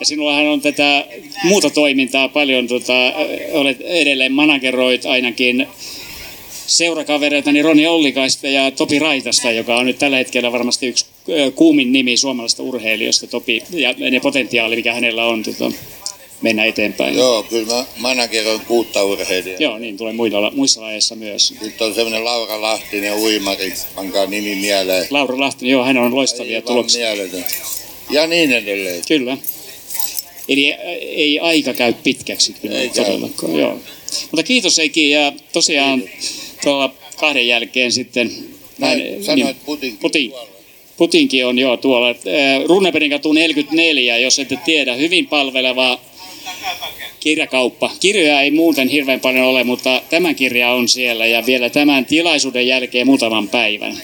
Ja 0.00 0.06
sinullahan 0.06 0.46
on 0.46 0.60
tätä 0.60 1.06
muuta 1.44 1.70
toimintaa 1.70 2.28
paljon, 2.28 2.68
tota, 2.68 2.92
olet 3.52 3.80
edelleen 3.80 4.32
manageroit 4.32 5.06
ainakin 5.06 5.66
seurakavereita, 6.68 7.52
niin 7.52 7.64
Roni 7.64 7.86
Ollikaista 7.86 8.48
ja 8.48 8.70
Topi 8.70 8.98
Raitasta, 8.98 9.52
joka 9.52 9.76
on 9.76 9.86
nyt 9.86 9.98
tällä 9.98 10.16
hetkellä 10.16 10.52
varmasti 10.52 10.86
yksi 10.86 11.06
kuumin 11.54 11.92
nimi 11.92 12.16
suomalaisesta 12.16 12.62
urheilijoista, 12.62 13.26
Topi, 13.26 13.62
ja 13.70 13.94
ne 14.10 14.20
potentiaali, 14.20 14.76
mikä 14.76 14.94
hänellä 14.94 15.24
on 15.26 15.42
tota, 15.42 15.72
mennä 16.42 16.64
eteenpäin. 16.64 17.14
Joo, 17.16 17.42
kyllä 17.42 17.74
mä 17.74 17.84
manageroin 17.96 18.60
kuutta 18.60 19.04
urheilijaa. 19.04 19.56
Joo, 19.60 19.78
niin 19.78 19.96
tulee 19.96 20.12
muilla, 20.12 20.50
muissa 20.50 20.80
lajeissa 20.80 21.14
myös. 21.14 21.46
Sitten 21.48 21.86
on 21.86 21.94
semmoinen 21.94 22.24
Laura 22.24 22.60
Lahtinen 22.60 23.14
uimari, 23.14 23.72
pankaa 23.94 24.26
nimi 24.26 24.54
mieleen. 24.54 25.06
Laura 25.10 25.40
Lahtinen, 25.40 25.72
joo, 25.72 25.84
hän 25.84 25.98
on 25.98 26.14
loistavia 26.14 26.56
Aivan 26.58 26.66
tuloksia. 26.66 27.06
mieletön. 27.14 27.44
Ja 28.10 28.26
niin 28.26 28.52
edelleen. 28.52 29.02
Kyllä. 29.08 29.36
Eli 30.48 30.72
ei 31.02 31.40
aika 31.40 31.74
käy 31.74 31.92
pitkäksi 31.92 32.54
kyllä 32.62 32.78
Ei 32.78 32.88
käy. 32.88 33.04
todellakaan. 33.04 33.58
Joo. 33.58 33.78
Mutta 34.30 34.42
kiitos 34.42 34.78
Eki 34.78 35.10
ja 35.10 35.32
tosiaan 35.52 36.02
tuolla 36.64 36.94
kahden 37.16 37.48
jälkeen 37.48 37.92
sitten... 37.92 38.32
Näin, 38.78 38.98
näin- 38.98 39.24
sanoit 39.24 39.56
Putin. 39.66 39.98
Putin. 39.98 40.32
Putinkin 40.96 41.46
on 41.46 41.58
jo 41.58 41.76
tuolla. 41.76 42.14
Runebergin 42.66 43.10
katu 43.10 43.32
44, 43.32 44.18
jos 44.18 44.38
ette 44.38 44.58
tiedä, 44.64 44.94
hyvin 44.94 45.26
palveleva 45.26 46.00
kirjakauppa. 47.20 47.90
Kirjoja 48.00 48.40
ei 48.40 48.50
muuten 48.50 48.88
hirveän 48.88 49.20
paljon 49.20 49.44
ole, 49.46 49.64
mutta 49.64 50.02
tämä 50.10 50.34
kirja 50.34 50.72
on 50.72 50.88
siellä 50.88 51.26
ja 51.26 51.46
vielä 51.46 51.70
tämän 51.70 52.06
tilaisuuden 52.06 52.66
jälkeen 52.66 53.06
muutaman 53.06 53.48
päivän. 53.48 54.02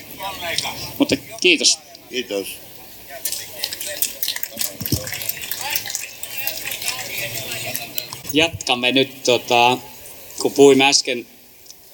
Mutta 0.99 1.17
kiitos. 1.41 1.79
Kiitos. 2.11 2.47
Jatkamme 8.33 8.93
nyt, 8.93 9.23
tota, 9.25 9.79
kun 10.43 10.53
puhuimme 10.53 10.85
äsken 10.85 11.27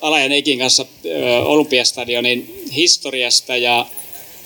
Alajan 0.00 0.32
Ekin 0.32 0.58
kanssa 0.58 0.86
Olympiastadionin 1.44 2.64
historiasta 2.74 3.56
ja 3.56 3.86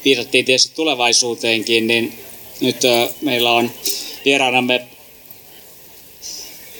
viitattiin 0.04 0.44
tietysti 0.44 0.74
tulevaisuuteenkin, 0.74 1.86
niin 1.86 2.18
nyt 2.60 2.76
meillä 3.20 3.52
on 3.52 3.70
vieraanamme 4.24 4.86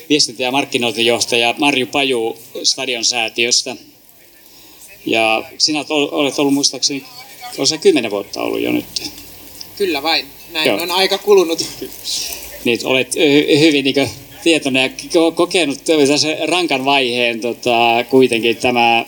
viestintä- 0.08 0.42
ja 0.42 0.50
markkinointijohtaja 0.50 1.54
Marju 1.58 1.86
Paju 1.86 2.38
Stadion 2.62 3.04
säätiöstä. 3.04 3.76
Ja 5.06 5.44
sinä 5.58 5.84
olet 5.88 6.38
ollut 6.38 6.54
muistaakseni, 6.54 7.04
on 7.58 7.66
se 7.66 7.78
kymmenen 7.78 8.10
vuotta 8.10 8.42
ollut 8.42 8.60
jo 8.60 8.72
nyt. 8.72 8.84
Kyllä 9.78 10.02
vain, 10.02 10.26
näin 10.52 10.68
Joo. 10.68 10.82
on 10.82 10.90
aika 10.90 11.18
kulunut. 11.18 11.66
Niin, 12.64 12.80
olet 12.84 13.14
hyvin 13.58 13.84
niin 13.84 14.10
tietoinen 14.44 14.82
ja 14.82 15.30
kokenut 15.34 15.78
rankan 16.48 16.84
vaiheen 16.84 17.40
tota, 17.40 18.04
kuitenkin 18.10 18.56
tämä, 18.56 19.04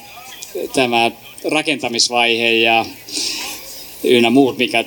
tämä 0.75 1.11
rakentamisvaihe 1.45 2.53
ja 2.53 2.87
ynnä 4.05 4.31
muut, 4.31 4.59
mikä 4.59 4.85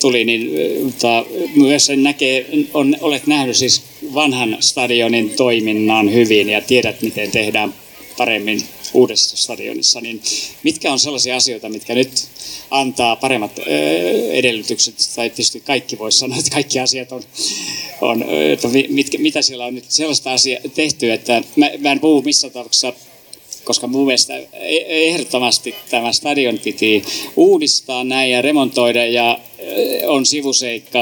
tuli, 0.00 0.24
niin 0.24 0.50
mutta 0.84 1.24
myös 1.54 1.90
näkee, 1.96 2.46
on, 2.74 2.96
olet 3.00 3.26
nähnyt 3.26 3.56
siis 3.56 3.82
vanhan 4.14 4.56
stadionin 4.60 5.30
toiminnan 5.30 6.12
hyvin 6.12 6.48
ja 6.48 6.60
tiedät, 6.60 7.02
miten 7.02 7.30
tehdään 7.30 7.74
paremmin 8.16 8.62
uudessa 8.94 9.36
stadionissa, 9.36 10.00
niin 10.00 10.22
mitkä 10.62 10.92
on 10.92 10.98
sellaisia 10.98 11.36
asioita, 11.36 11.68
mitkä 11.68 11.94
nyt 11.94 12.28
antaa 12.70 13.16
paremmat 13.16 13.58
edellytykset, 14.30 14.94
tai 15.16 15.30
tietysti 15.30 15.60
kaikki 15.60 15.98
voisi 15.98 16.18
sanoa, 16.18 16.38
että 16.38 16.50
kaikki 16.50 16.80
asiat 16.80 17.12
on, 17.12 17.22
on 18.00 18.22
että 18.52 18.68
mitkä, 18.88 19.18
mitä 19.18 19.42
siellä 19.42 19.64
on 19.64 19.74
nyt 19.74 19.84
sellaista 19.88 20.32
asiaa 20.32 20.60
tehty, 20.74 21.12
että 21.12 21.42
mä, 21.56 21.70
mä 21.78 21.92
en 21.92 22.00
puhu 22.00 22.22
missä 22.22 22.50
tapauksessa 22.50 22.92
koska 23.64 23.86
mun 23.86 24.06
mielestä 24.06 24.36
e-, 24.36 25.08
ehdottomasti 25.08 25.74
tämä 25.90 26.12
stadion 26.12 26.58
piti 26.58 27.04
uudistaa 27.36 28.04
näin 28.04 28.30
ja 28.30 28.42
remontoida 28.42 29.06
ja 29.06 29.38
on 30.06 30.26
sivuseikka, 30.26 30.98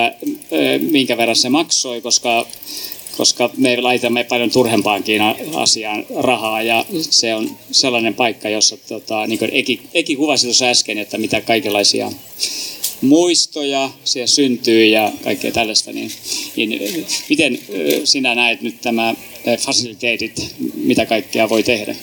minkä 0.91 1.17
verran 1.17 1.37
se 1.37 1.49
maksoi, 1.49 2.01
koska 2.01 2.47
koska 3.17 3.51
me 3.57 3.81
laitamme 3.81 4.25
paljon 4.25 4.51
turhempaankin 4.51 5.21
asiaan 5.55 6.07
rahaa 6.17 6.63
ja 6.63 6.85
se 7.01 7.35
on 7.35 7.51
sellainen 7.71 8.15
paikka, 8.15 8.49
jossa 8.49 8.77
tota, 8.77 9.27
niin 9.27 9.39
kuin 9.39 9.51
Eki, 9.55 9.81
Eki 9.95 10.17
kuvasi 10.17 10.47
tuossa 10.47 10.67
äsken, 10.67 10.99
että 10.99 11.19
mitä 11.19 11.41
kaikenlaisia 11.41 12.13
muistoja 13.01 13.91
siellä 14.05 14.27
syntyy 14.27 14.85
ja 14.85 15.13
kaikkea 15.25 15.53
tällaista, 15.53 15.93
niin, 15.93 16.11
niin 16.57 17.07
miten 17.29 17.59
sinä 18.05 18.35
näet 18.35 18.63
nyt 18.63 18.81
tämä 18.81 19.15
fasiliteetit, 19.59 20.55
mitä 20.75 21.07
kaikkea 21.07 21.49
voi 21.49 21.63
tehdä? 21.63 21.95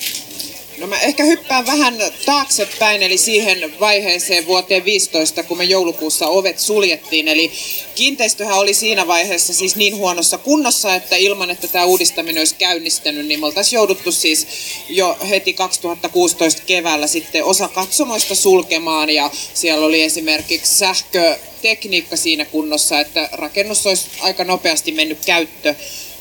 No 0.78 0.86
mä 0.86 1.00
ehkä 1.00 1.24
hyppään 1.24 1.66
vähän 1.66 1.94
taaksepäin, 2.26 3.02
eli 3.02 3.18
siihen 3.18 3.80
vaiheeseen 3.80 4.46
vuoteen 4.46 4.84
15, 4.84 5.42
kun 5.42 5.58
me 5.58 5.64
joulukuussa 5.64 6.26
ovet 6.26 6.58
suljettiin. 6.58 7.28
Eli 7.28 7.52
kiinteistöhän 7.94 8.58
oli 8.58 8.74
siinä 8.74 9.06
vaiheessa 9.06 9.54
siis 9.54 9.76
niin 9.76 9.96
huonossa 9.96 10.38
kunnossa, 10.38 10.94
että 10.94 11.16
ilman, 11.16 11.50
että 11.50 11.68
tämä 11.68 11.84
uudistaminen 11.84 12.40
olisi 12.40 12.54
käynnistänyt, 12.54 13.26
niin 13.26 13.40
me 13.40 13.46
oltaisiin 13.46 13.76
jouduttu 13.76 14.12
siis 14.12 14.46
jo 14.88 15.18
heti 15.28 15.52
2016 15.52 16.62
keväällä 16.66 17.06
sitten 17.06 17.44
osa 17.44 17.68
katsomoista 17.68 18.34
sulkemaan. 18.34 19.10
Ja 19.10 19.30
siellä 19.54 19.86
oli 19.86 20.02
esimerkiksi 20.02 20.78
sähkötekniikka 20.78 22.16
siinä 22.16 22.44
kunnossa, 22.44 23.00
että 23.00 23.28
rakennus 23.32 23.86
olisi 23.86 24.06
aika 24.20 24.44
nopeasti 24.44 24.92
mennyt 24.92 25.18
käyttö 25.26 25.74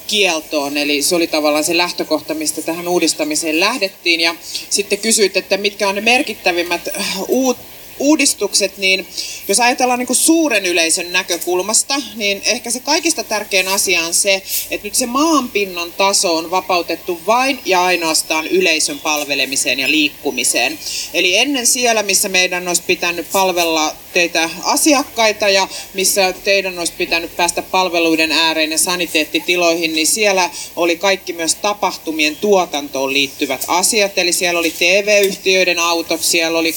kieltoon. 0.07 0.77
Eli 0.77 1.01
se 1.01 1.15
oli 1.15 1.27
tavallaan 1.27 1.63
se 1.63 1.77
lähtökohta, 1.77 2.33
mistä 2.33 2.61
tähän 2.61 2.87
uudistamiseen 2.87 3.59
lähdettiin. 3.59 4.21
Ja 4.21 4.35
sitten 4.69 4.99
kysyit, 4.99 5.37
että 5.37 5.57
mitkä 5.57 5.89
on 5.89 5.95
ne 5.95 6.01
merkittävimmät 6.01 6.89
uut 7.27 7.57
uudistukset, 7.99 8.77
niin 8.77 9.07
jos 9.47 9.59
ajatellaan 9.59 9.99
niin 9.99 10.07
kuin 10.07 10.17
suuren 10.17 10.65
yleisön 10.65 11.11
näkökulmasta, 11.13 12.01
niin 12.15 12.41
ehkä 12.45 12.71
se 12.71 12.79
kaikista 12.79 13.23
tärkein 13.23 13.67
asia 13.67 14.03
on 14.03 14.13
se, 14.13 14.41
että 14.71 14.87
nyt 14.87 14.95
se 14.95 15.05
maanpinnan 15.05 15.93
taso 15.93 16.37
on 16.37 16.51
vapautettu 16.51 17.19
vain 17.27 17.59
ja 17.65 17.83
ainoastaan 17.83 18.47
yleisön 18.47 18.99
palvelemiseen 18.99 19.79
ja 19.79 19.91
liikkumiseen. 19.91 20.79
Eli 21.13 21.37
ennen 21.37 21.67
siellä, 21.67 22.03
missä 22.03 22.29
meidän 22.29 22.67
olisi 22.67 22.83
pitänyt 22.87 23.27
palvella 23.31 23.95
teitä 24.13 24.49
asiakkaita 24.63 25.49
ja 25.49 25.67
missä 25.93 26.33
teidän 26.43 26.79
olisi 26.79 26.93
pitänyt 26.97 27.35
päästä 27.35 27.61
palveluiden 27.61 28.31
ääreen 28.31 28.71
ja 28.71 28.77
saniteettitiloihin, 28.77 29.95
niin 29.95 30.07
siellä 30.07 30.49
oli 30.75 30.97
kaikki 30.97 31.33
myös 31.33 31.55
tapahtumien 31.55 32.35
tuotantoon 32.35 33.13
liittyvät 33.13 33.65
asiat. 33.67 34.17
Eli 34.17 34.33
siellä 34.33 34.59
oli 34.59 34.71
TV-yhtiöiden 34.71 35.79
autot, 35.79 36.21
siellä 36.21 36.59
oli 36.59 36.73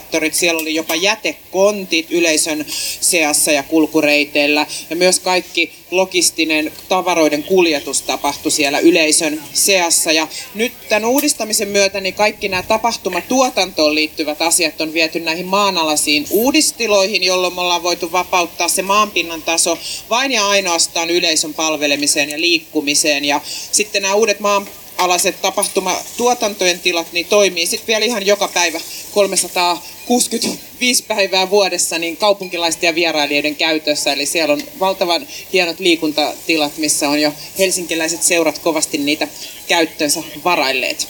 konserttigeneraattorit, 0.00 0.34
siellä 0.34 0.60
oli 0.60 0.74
jopa 0.74 0.94
jätekontit 0.94 2.06
yleisön 2.10 2.66
seassa 3.00 3.52
ja 3.52 3.62
kulkureiteillä. 3.62 4.66
Ja 4.90 4.96
myös 4.96 5.20
kaikki 5.20 5.72
logistinen 5.90 6.72
tavaroiden 6.88 7.42
kuljetus 7.42 8.02
tapahtui 8.02 8.50
siellä 8.50 8.78
yleisön 8.78 9.42
seassa. 9.52 10.12
Ja 10.12 10.28
nyt 10.54 10.72
tämän 10.88 11.10
uudistamisen 11.10 11.68
myötä 11.68 12.00
niin 12.00 12.14
kaikki 12.14 12.48
nämä 12.48 12.62
tapahtumatuotantoon 12.62 13.94
liittyvät 13.94 14.42
asiat 14.42 14.80
on 14.80 14.92
viety 14.92 15.20
näihin 15.20 15.46
maanalaisiin 15.46 16.26
uudistiloihin, 16.30 17.22
jolloin 17.22 17.54
me 17.54 17.60
ollaan 17.60 17.82
voitu 17.82 18.12
vapauttaa 18.12 18.68
se 18.68 18.82
maanpinnan 18.82 19.42
taso 19.42 19.78
vain 20.10 20.32
ja 20.32 20.48
ainoastaan 20.48 21.10
yleisön 21.10 21.54
palvelemiseen 21.54 22.30
ja 22.30 22.40
liikkumiseen. 22.40 23.24
Ja 23.24 23.40
sitten 23.72 24.02
nämä 24.02 24.14
uudet 24.14 24.40
maan 24.40 24.66
alaiset 25.00 25.42
tapahtumatuotantojen 25.42 26.80
tilat 26.80 27.12
niin 27.12 27.26
toimii 27.26 27.66
sitten 27.66 27.86
vielä 27.86 28.04
ihan 28.04 28.26
joka 28.26 28.48
päivä 28.48 28.80
365 29.14 31.04
päivää 31.08 31.50
vuodessa 31.50 31.98
niin 31.98 32.16
kaupunkilaisten 32.16 32.86
ja 32.88 32.94
vierailijoiden 32.94 33.56
käytössä. 33.56 34.12
Eli 34.12 34.26
siellä 34.26 34.52
on 34.52 34.62
valtavan 34.80 35.26
hienot 35.52 35.80
liikuntatilat, 35.80 36.78
missä 36.78 37.08
on 37.08 37.20
jo 37.20 37.32
helsinkiläiset 37.58 38.22
seurat 38.22 38.58
kovasti 38.58 38.98
niitä 38.98 39.28
käyttöönsä 39.68 40.22
varailleet. 40.44 41.08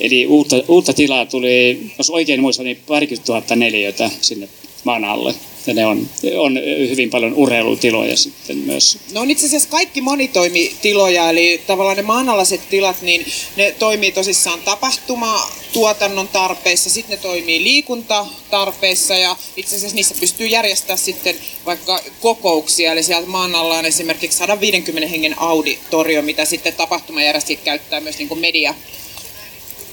Eli 0.00 0.26
uutta, 0.26 0.56
uutta 0.68 0.92
tilaa 0.92 1.26
tuli, 1.26 1.80
jos 1.98 2.10
oikein 2.10 2.40
muistan, 2.40 2.66
niin 2.66 2.82
parikymmentä 2.86 3.26
tuhatta 3.26 3.56
neliötä 3.56 4.10
sinne 4.20 4.48
maan 4.84 5.04
alle. 5.04 5.34
Ja 5.66 5.74
ne 5.74 5.86
on, 5.86 6.08
on 6.36 6.58
hyvin 6.90 7.10
paljon 7.10 7.34
urheilutiloja 7.34 8.16
sitten 8.16 8.56
myös. 8.56 8.98
No 9.12 9.20
on 9.20 9.30
itse 9.30 9.46
asiassa 9.46 9.68
kaikki 9.68 10.00
monitoimitiloja, 10.00 11.30
eli 11.30 11.60
tavallaan 11.66 11.96
ne 11.96 12.02
maanalaiset 12.02 12.68
tilat, 12.70 13.02
niin 13.02 13.26
ne 13.56 13.74
toimii 13.78 14.12
tosissaan 14.12 14.60
tapahtuma 14.60 15.50
tuotannon 15.72 16.28
tarpeissa, 16.28 16.90
sitten 16.90 17.16
ne 17.16 17.22
toimii 17.22 17.62
liikuntatarpeissa 17.62 19.14
ja 19.14 19.36
itse 19.56 19.76
asiassa 19.76 19.94
niissä 19.94 20.14
pystyy 20.20 20.46
järjestämään 20.46 20.98
sitten 20.98 21.36
vaikka 21.66 22.00
kokouksia, 22.20 22.92
eli 22.92 23.02
sieltä 23.02 23.28
maan 23.28 23.54
alla 23.54 23.78
on 23.78 23.86
esimerkiksi 23.86 24.38
150 24.38 25.08
hengen 25.08 25.38
auditorio, 25.38 26.22
mitä 26.22 26.44
sitten 26.44 26.74
tapahtumajärjestäjät 26.74 27.60
käyttää 27.64 28.00
myös 28.00 28.18
niin 28.18 28.28
kuin 28.28 28.40
media 28.40 28.74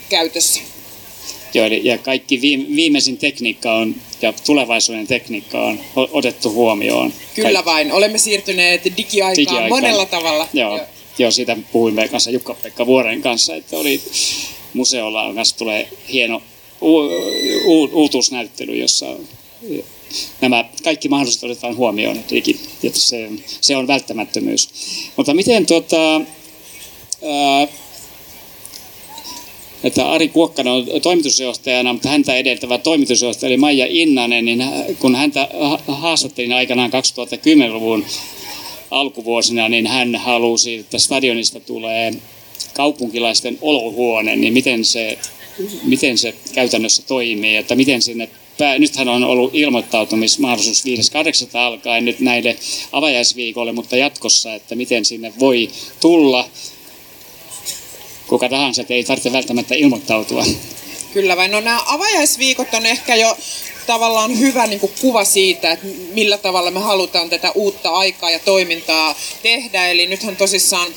käytössä. 0.09 0.61
Joo, 1.53 1.65
eli, 1.65 1.81
ja 1.83 1.97
kaikki 1.97 2.41
viimeisin 2.75 3.17
tekniikka 3.17 3.73
on, 3.73 3.95
ja 4.21 4.33
tulevaisuuden 4.45 5.07
tekniikka 5.07 5.65
on 5.65 5.79
otettu 5.95 6.53
huomioon. 6.53 7.13
Kyllä 7.35 7.49
Kaik- 7.49 7.65
vain, 7.65 7.91
olemme 7.91 8.17
siirtyneet 8.17 8.83
digiaikaan, 8.97 9.35
digiaikaan. 9.35 9.69
monella 9.69 10.05
tavalla. 10.05 10.47
Joo, 10.53 10.77
joo. 10.77 10.85
joo 11.17 11.31
siitä 11.31 11.57
puhuimme 11.71 12.07
kanssa 12.07 12.31
Jukka-Pekka 12.31 12.85
Vuoren 12.85 13.21
kanssa, 13.21 13.55
että 13.55 13.77
oli 13.77 14.01
museolla 14.73 15.33
kanssa 15.33 15.57
tulee 15.57 15.87
hieno 16.11 16.41
u- 16.81 16.99
u- 17.65 17.89
uutuusnäyttely, 17.93 18.75
jossa 18.75 19.05
nämä 20.41 20.65
kaikki 20.83 21.09
mahdollisuudet 21.09 21.51
otetaan 21.55 21.77
huomioon, 21.77 22.17
että 22.83 22.99
se, 22.99 23.29
se 23.61 23.75
on 23.75 23.87
välttämättömyys. 23.87 24.69
Mutta 25.15 25.33
miten 25.33 25.65
tuota, 25.65 26.15
ää, 27.23 27.67
että 29.85 30.11
Ari 30.11 30.27
Kuokkanen 30.27 30.73
on 30.73 31.01
toimitusjohtajana, 31.01 31.93
mutta 31.93 32.09
häntä 32.09 32.35
edeltävä 32.35 32.77
toimitusjohtaja 32.77 33.47
eli 33.47 33.57
Maija 33.57 33.85
Innanen, 33.89 34.45
niin 34.45 34.63
kun 34.99 35.15
häntä 35.15 35.49
haastattelin 35.87 36.53
aikanaan 36.53 36.91
2010-luvun 36.91 38.05
alkuvuosina, 38.91 39.69
niin 39.69 39.87
hän 39.87 40.15
halusi, 40.15 40.75
että 40.75 40.99
stadionista 40.99 41.59
tulee 41.59 42.13
kaupunkilaisten 42.73 43.57
olohuone, 43.61 44.35
niin 44.35 44.53
miten 44.53 44.85
se, 44.85 45.17
miten 45.83 46.17
se 46.17 46.35
käytännössä 46.53 47.03
toimii, 47.07 47.55
että 47.55 47.75
miten 47.75 48.01
sinne 48.01 48.29
pää, 48.57 48.79
nythän 48.79 49.09
on 49.09 49.23
ollut 49.23 49.55
ilmoittautumismahdollisuus 49.55 50.83
5.8. 50.85 51.57
alkaen 51.57 52.05
nyt 52.05 52.19
näille 52.19 52.57
avajaisviikolle, 52.91 53.71
mutta 53.71 53.97
jatkossa, 53.97 54.53
että 54.53 54.75
miten 54.75 55.05
sinne 55.05 55.33
voi 55.39 55.69
tulla 55.99 56.49
kuka 58.27 58.49
tahansa, 58.49 58.81
että 58.81 58.93
ei 58.93 59.03
tarvitse 59.03 59.31
välttämättä 59.31 59.75
ilmoittautua. 59.75 60.45
Kyllä 61.13 61.37
vain. 61.37 61.51
No 61.51 61.61
nämä 61.61 61.81
avajaisviikot 61.85 62.73
on 62.73 62.85
ehkä 62.85 63.15
jo 63.15 63.37
tavallaan 63.87 64.39
hyvä 64.39 64.67
niin 64.67 64.79
kuin 64.79 64.91
kuva 65.01 65.25
siitä, 65.25 65.71
että 65.71 65.87
millä 66.13 66.37
tavalla 66.37 66.71
me 66.71 66.79
halutaan 66.79 67.29
tätä 67.29 67.51
uutta 67.51 67.89
aikaa 67.89 68.31
ja 68.31 68.39
toimintaa 68.39 69.15
tehdä. 69.43 69.87
Eli 69.87 70.07
nythän 70.07 70.35
tosissaan 70.35 70.91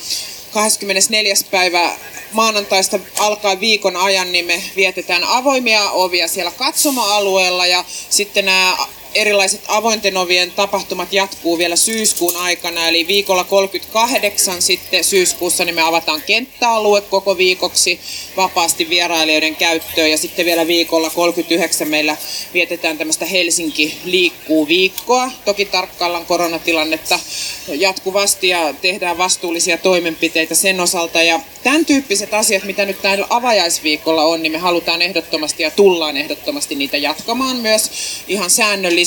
24. 0.51 1.33
päivä 1.51 1.97
maanantaista 2.31 2.99
alkaa 3.17 3.59
viikon 3.59 3.95
ajan, 3.95 4.31
niin 4.31 4.45
me 4.45 4.63
vietetään 4.75 5.23
avoimia 5.23 5.91
ovia 5.91 6.27
siellä 6.27 6.51
katsomoalueella 6.51 7.65
ja 7.65 7.85
sitten 8.09 8.45
nämä 8.45 8.77
erilaiset 9.13 9.61
avointen 9.67 10.17
ovien 10.17 10.51
tapahtumat 10.51 11.13
jatkuu 11.13 11.57
vielä 11.57 11.75
syyskuun 11.75 12.35
aikana, 12.35 12.87
eli 12.87 13.07
viikolla 13.07 13.43
38 13.43 14.61
sitten 14.61 15.03
syyskuussa 15.03 15.65
niin 15.65 15.75
me 15.75 15.81
avataan 15.81 16.21
kenttäalue 16.21 17.01
koko 17.01 17.37
viikoksi 17.37 17.99
vapaasti 18.37 18.89
vierailijoiden 18.89 19.55
käyttöön 19.55 20.11
ja 20.11 20.17
sitten 20.17 20.45
vielä 20.45 20.67
viikolla 20.67 21.09
39 21.09 21.87
meillä 21.87 22.17
vietetään 22.53 22.97
tämmöistä 22.97 23.25
Helsinki 23.25 23.97
liikkuu 24.03 24.67
viikkoa. 24.67 25.31
Toki 25.45 25.65
tarkkaillaan 25.65 26.25
koronatilannetta 26.25 27.19
jatkuvasti 27.67 28.47
ja 28.47 28.73
tehdään 28.81 29.17
vastuullisia 29.17 29.77
toimenpiteitä 29.77 30.55
sen 30.55 30.79
osalta 30.79 31.23
ja 31.23 31.39
tämän 31.63 31.85
tyyppiset 31.85 32.33
asiat, 32.33 32.63
mitä 32.63 32.85
nyt 32.85 33.01
täällä 33.01 33.27
avajaisviikolla 33.29 34.23
on, 34.23 34.43
niin 34.43 34.51
me 34.51 34.57
halutaan 34.57 35.01
ehdottomasti 35.01 35.63
ja 35.63 35.71
tullaan 35.71 36.17
ehdottomasti 36.17 36.75
niitä 36.75 36.97
jatkamaan 36.97 37.57
myös 37.57 37.91
ihan 38.27 38.49
säännöllisesti. 38.49 38.98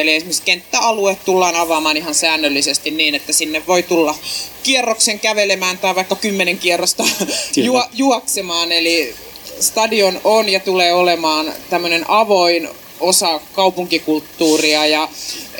Eli 0.00 0.14
esimerkiksi 0.14 0.42
kenttäalue 0.42 1.16
tullaan 1.24 1.56
avaamaan 1.56 1.96
ihan 1.96 2.14
säännöllisesti 2.14 2.90
niin, 2.90 3.14
että 3.14 3.32
sinne 3.32 3.62
voi 3.66 3.82
tulla 3.82 4.14
kierroksen 4.62 5.20
kävelemään 5.20 5.78
tai 5.78 5.94
vaikka 5.94 6.16
kymmenen 6.16 6.58
kierrosta 6.58 7.04
juo, 7.56 7.84
juoksemaan. 7.92 8.72
Eli 8.72 9.14
stadion 9.60 10.20
on 10.24 10.48
ja 10.48 10.60
tulee 10.60 10.92
olemaan 10.92 11.52
tämmöinen 11.70 12.04
avoin 12.08 12.68
osa 13.00 13.40
kaupunkikulttuuria 13.52 14.86
ja 14.86 15.08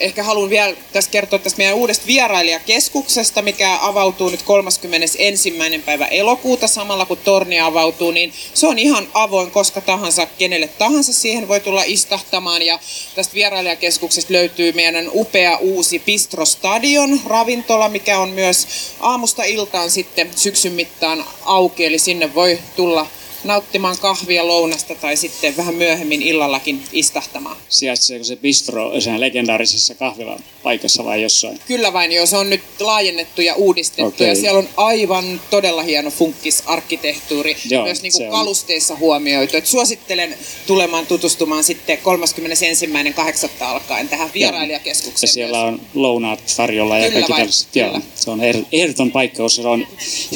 ehkä 0.01 0.23
haluan 0.23 0.51
vielä 0.51 0.77
tässä 0.93 1.11
kertoa 1.11 1.39
tästä 1.39 1.59
meidän 1.59 1.77
uudesta 1.77 2.07
vierailijakeskuksesta, 2.07 3.43
mikä 3.43 3.79
avautuu 3.81 4.29
nyt 4.29 4.43
31. 4.43 5.55
päivä 5.85 6.07
elokuuta 6.07 6.69
samalla 6.69 7.07
kun 7.07 7.19
torni 7.19 7.61
avautuu, 7.61 8.11
niin 8.11 8.33
se 8.55 8.67
on 8.67 8.79
ihan 8.79 9.09
avoin 9.15 9.51
koska 9.51 9.81
tahansa, 9.81 10.27
kenelle 10.27 10.69
tahansa 10.69 11.13
siihen 11.13 11.49
voi 11.49 11.61
tulla 11.61 11.83
istahtamaan 11.87 12.63
ja 12.63 12.79
tästä 13.15 13.35
vierailijakeskuksesta 13.35 14.33
löytyy 14.33 14.73
meidän 14.73 15.11
upea 15.15 15.57
uusi 15.57 15.99
Bistro 15.99 16.45
Stadion 16.45 17.21
ravintola, 17.27 17.89
mikä 17.89 18.19
on 18.19 18.31
myös 18.31 18.67
aamusta 19.01 19.45
iltaan 19.45 19.91
sitten 19.91 20.31
syksyn 20.37 20.73
mittaan 20.73 21.25
auki, 21.45 21.85
eli 21.85 21.99
sinne 21.99 22.35
voi 22.35 22.59
tulla 22.77 23.07
nauttimaan 23.45 23.97
kahvia 24.01 24.47
lounasta 24.47 24.95
tai 24.95 25.17
sitten 25.17 25.57
vähän 25.57 25.75
myöhemmin 25.75 26.23
illallakin 26.23 26.83
istahtamaan. 26.93 27.57
Sijaitseeko 27.69 28.25
se 28.25 28.37
bistro 28.37 29.01
sen 29.01 29.21
legendaarisessa 29.21 29.95
kahvilan 29.95 30.39
paikassa 30.63 31.05
vai 31.05 31.23
jossain? 31.23 31.61
Kyllä 31.67 31.93
vain, 31.93 32.13
joo. 32.13 32.27
Se 32.27 32.37
on 32.37 32.51
nyt 32.51 32.63
laajennettu 32.81 33.43
ja 33.43 33.55
uudistettu 33.55 34.05
okay. 34.05 34.27
ja 34.27 34.35
siellä 34.35 34.59
on 34.59 34.69
aivan 34.77 35.41
todella 35.51 35.83
hieno 35.83 36.11
funkkisarkkitehtuuri 36.11 37.57
joo, 37.71 37.85
myös 37.85 38.03
niin 38.03 38.13
kuin 38.13 38.31
kalusteissa 38.31 38.97
huomioitu. 38.97 39.57
Et 39.57 39.67
suosittelen 39.67 40.35
tulemaan 40.67 41.07
tutustumaan 41.07 41.65
sitten 41.65 41.99
31.8. 41.99 43.65
alkaen 43.65 44.09
tähän 44.09 44.31
vierailijakeskukseen. 44.35 45.29
Ja 45.29 45.33
siellä 45.33 45.71
myös. 45.71 45.75
on 45.75 45.81
lounaat 45.95 46.41
tarjolla 46.57 46.99
ja 46.99 47.11
kaikki 47.11 47.33
tällaiset. 47.33 47.77
Joo, 47.77 48.01
se 48.15 48.31
on 48.31 48.41
ehdoton 48.73 49.13
paikka, 49.13 49.43
koska 49.43 49.63
se 49.63 49.69
on 49.69 49.87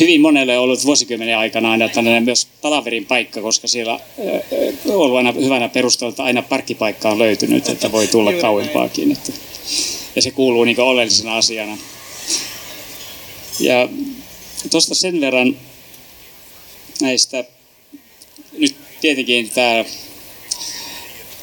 hyvin 0.01 0.21
monelle 0.21 0.59
ollut 0.59 0.85
vuosikymmenen 0.85 1.39
aikana 1.39 1.71
aina 1.71 1.89
myös 2.21 2.49
palaveri 2.63 2.94
Tampereen 2.95 3.07
paikka, 3.07 3.41
koska 3.41 3.69
siellä 3.69 4.01
on 4.89 4.95
ollut 4.95 5.17
aina 5.17 5.33
hyvänä 5.33 5.69
perustella, 5.69 6.11
että 6.11 6.23
aina 6.23 6.43
parkkipaikka 6.43 7.11
on 7.11 7.19
löytynyt, 7.19 7.69
että 7.69 7.93
voi 7.93 8.07
tulla 8.07 8.33
kauempaakin. 8.33 9.13
Että, 9.13 9.33
ja 10.17 10.23
se 10.23 10.31
kuuluu 10.31 10.65
niin 10.65 10.81
oleellisena 10.81 11.37
asiana. 11.37 11.79
Ja 13.61 13.89
tuosta 14.71 14.95
sen 14.95 15.21
verran 15.21 15.57
näistä, 17.01 17.45
nyt 18.53 18.77
tietenkin 19.01 19.51
tämä 19.51 19.85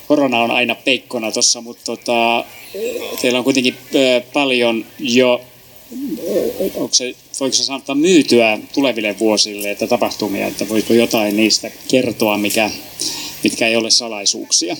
korona 0.07 0.41
on 0.43 0.51
aina 0.51 0.75
peikkona 0.75 1.31
tuossa, 1.31 1.61
mutta 1.61 1.83
tota, 1.85 2.45
teillä 3.21 3.37
on 3.37 3.43
kuitenkin 3.43 3.77
paljon 4.33 4.85
jo 4.99 5.41
onko 6.75 6.93
se, 6.93 7.15
voiko 7.39 7.55
se 7.55 7.63
saattaa 7.63 7.95
myytyä 7.95 8.59
tuleville 8.73 9.19
vuosille, 9.19 9.71
että 9.71 9.87
tapahtumia, 9.87 10.47
että 10.47 10.69
voiko 10.69 10.93
jotain 10.93 11.35
niistä 11.35 11.71
kertoa, 11.87 12.37
mikä, 12.37 12.71
mitkä 13.43 13.67
ei 13.67 13.75
ole 13.75 13.91
salaisuuksia? 13.91 14.77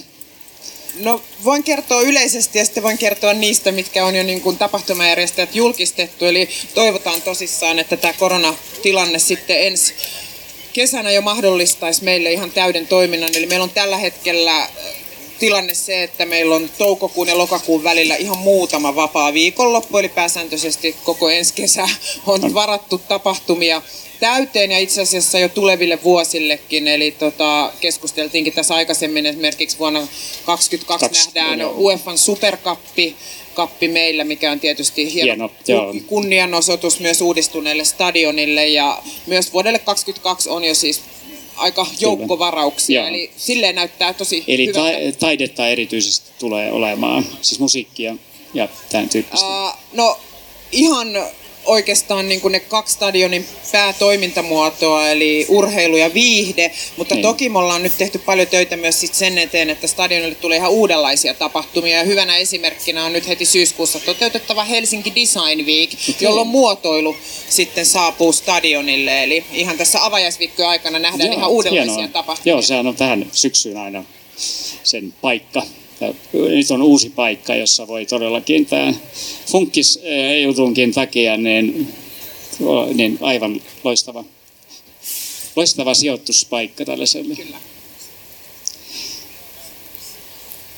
No 0.99 1.21
voin 1.43 1.63
kertoa 1.63 2.01
yleisesti 2.01 2.59
ja 2.59 2.65
sitten 2.65 2.83
voin 2.83 2.97
kertoa 2.97 3.33
niistä, 3.33 3.71
mitkä 3.71 4.05
on 4.05 4.15
jo 4.15 4.23
niin 4.23 4.41
kuin 4.41 4.57
tapahtumajärjestäjät 4.57 5.55
julkistettu. 5.55 6.25
Eli 6.25 6.49
toivotaan 6.73 7.21
tosissaan, 7.21 7.79
että 7.79 7.97
tämä 7.97 8.13
koronatilanne 8.13 9.19
sitten 9.19 9.61
ensi 9.67 9.93
kesänä 10.73 11.11
jo 11.11 11.21
mahdollistaisi 11.21 12.03
meille 12.03 12.31
ihan 12.31 12.51
täyden 12.51 12.87
toiminnan. 12.87 13.29
Eli 13.35 13.45
meillä 13.45 13.63
on 13.63 13.69
tällä 13.69 13.97
hetkellä 13.97 14.69
tilanne 15.41 15.73
se, 15.73 16.03
että 16.03 16.25
meillä 16.25 16.55
on 16.55 16.69
toukokuun 16.77 17.27
ja 17.27 17.37
lokakuun 17.37 17.83
välillä 17.83 18.15
ihan 18.15 18.37
muutama 18.37 18.95
vapaa 18.95 19.33
viikonloppu, 19.33 19.97
eli 19.97 20.09
pääsääntöisesti 20.09 20.95
koko 21.03 21.29
ensi 21.29 21.53
kesä 21.53 21.89
on 22.27 22.53
varattu 22.53 22.97
tapahtumia 22.97 23.81
täyteen 24.19 24.71
ja 24.71 24.79
itse 24.79 25.01
asiassa 25.01 25.39
jo 25.39 25.49
tuleville 25.49 26.03
vuosillekin. 26.03 26.87
Eli 26.87 27.11
tota, 27.11 27.73
keskusteltiinkin 27.79 28.53
tässä 28.53 28.75
aikaisemmin 28.75 29.25
esimerkiksi 29.25 29.79
vuonna 29.79 30.07
2022 30.45 31.31
nähdään 31.35 31.65
UEFan 31.77 32.17
superkappi 32.17 33.15
kappi 33.53 33.87
meillä, 33.87 34.23
mikä 34.23 34.51
on 34.51 34.59
tietysti 34.59 35.13
hieno, 35.13 35.51
hieno 35.67 35.93
kunnianosoitus 36.07 36.99
myös 36.99 37.21
uudistuneelle 37.21 37.83
stadionille. 37.83 38.67
Ja 38.67 39.03
myös 39.25 39.53
vuodelle 39.53 39.79
2022 39.79 40.49
on 40.49 40.63
jo 40.63 40.75
siis 40.75 41.01
aika 41.61 41.87
joukkovarauksia, 41.99 43.01
Kyllä. 43.01 43.09
eli 43.17 43.31
silleen 43.37 43.75
näyttää 43.75 44.13
tosi 44.13 44.43
Eli 44.47 44.67
ta- 44.67 45.17
taidetta 45.19 45.67
erityisesti 45.67 46.31
tulee 46.39 46.71
olemaan, 46.71 47.25
siis 47.41 47.59
musiikkia 47.59 48.15
ja 48.53 48.67
tämän 48.89 49.09
tyyppistä? 49.09 49.47
Uh, 49.47 49.73
no 49.93 50.17
ihan 50.71 51.07
oikeastaan 51.65 52.29
niin 52.29 52.41
kuin 52.41 52.51
ne 52.51 52.59
kaksi 52.59 52.93
stadionin 52.93 53.45
päätoimintamuotoa, 53.71 55.09
eli 55.09 55.45
urheilu 55.49 55.97
ja 55.97 56.13
viihde, 56.13 56.71
mutta 56.97 57.15
niin. 57.15 57.21
toki 57.21 57.49
me 57.49 57.59
ollaan 57.59 57.83
nyt 57.83 57.97
tehty 57.97 58.19
paljon 58.19 58.47
töitä 58.47 58.77
myös 58.77 58.99
sit 58.99 59.13
sen 59.13 59.37
eteen, 59.37 59.69
että 59.69 59.87
stadionille 59.87 60.35
tulee 60.35 60.57
ihan 60.57 60.71
uudenlaisia 60.71 61.33
tapahtumia. 61.33 61.97
Ja 61.97 62.03
hyvänä 62.03 62.37
esimerkkinä 62.37 63.05
on 63.05 63.13
nyt 63.13 63.27
heti 63.27 63.45
syyskuussa 63.45 63.99
toteutettava 63.99 64.63
Helsinki 64.63 65.13
Design 65.15 65.65
Week, 65.65 65.91
okay. 65.93 66.15
jolloin 66.19 66.47
muotoilu 66.47 67.15
sitten 67.49 67.85
saapuu 67.85 68.33
stadionille. 68.33 69.23
Eli 69.23 69.45
ihan 69.53 69.77
tässä 69.77 70.05
avajaisviikkojen 70.05 70.69
aikana 70.69 70.99
nähdään 70.99 71.29
Joo, 71.29 71.37
ihan 71.37 71.49
uudenlaisia 71.49 71.93
hienoa. 71.93 72.13
tapahtumia. 72.13 72.53
Joo, 72.53 72.61
sehän 72.61 72.87
on 72.87 72.95
tähän 72.95 73.27
syksyyn 73.31 73.77
aina 73.77 74.03
sen 74.83 75.13
paikka 75.21 75.63
nyt 76.33 76.71
on 76.71 76.81
uusi 76.81 77.09
paikka, 77.09 77.55
jossa 77.55 77.87
voi 77.87 78.05
todellakin 78.05 78.65
tämä 78.65 78.93
funkkis-jutunkin 79.51 80.93
takia 80.93 81.37
niin, 81.37 81.87
niin 82.93 83.17
aivan 83.21 83.61
loistava, 83.83 84.23
loistava 85.55 85.93
sijoituspaikka 85.93 86.85
tällaiselle. 86.85 87.35
Kyllä. 87.35 87.57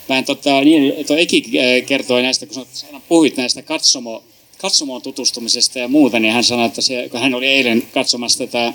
Mä 0.09 0.17
en, 0.17 0.25
tota, 0.25 0.61
niin, 0.61 1.05
tuo 1.05 1.17
Eki 1.17 1.43
kertoi 1.85 2.21
näistä, 2.21 2.45
kun 2.45 2.65
puhuit 3.09 3.37
näistä 3.37 3.61
katsomo, 3.61 4.23
katsomoon 4.57 5.01
tutustumisesta 5.01 5.79
ja 5.79 5.87
muuta, 5.87 6.19
niin 6.19 6.33
hän 6.33 6.43
sanoi, 6.43 6.65
että 6.65 6.81
se, 6.81 7.07
kun 7.11 7.19
hän 7.19 7.33
oli 7.33 7.47
eilen 7.47 7.83
katsomassa 7.93 8.39
tätä 8.39 8.73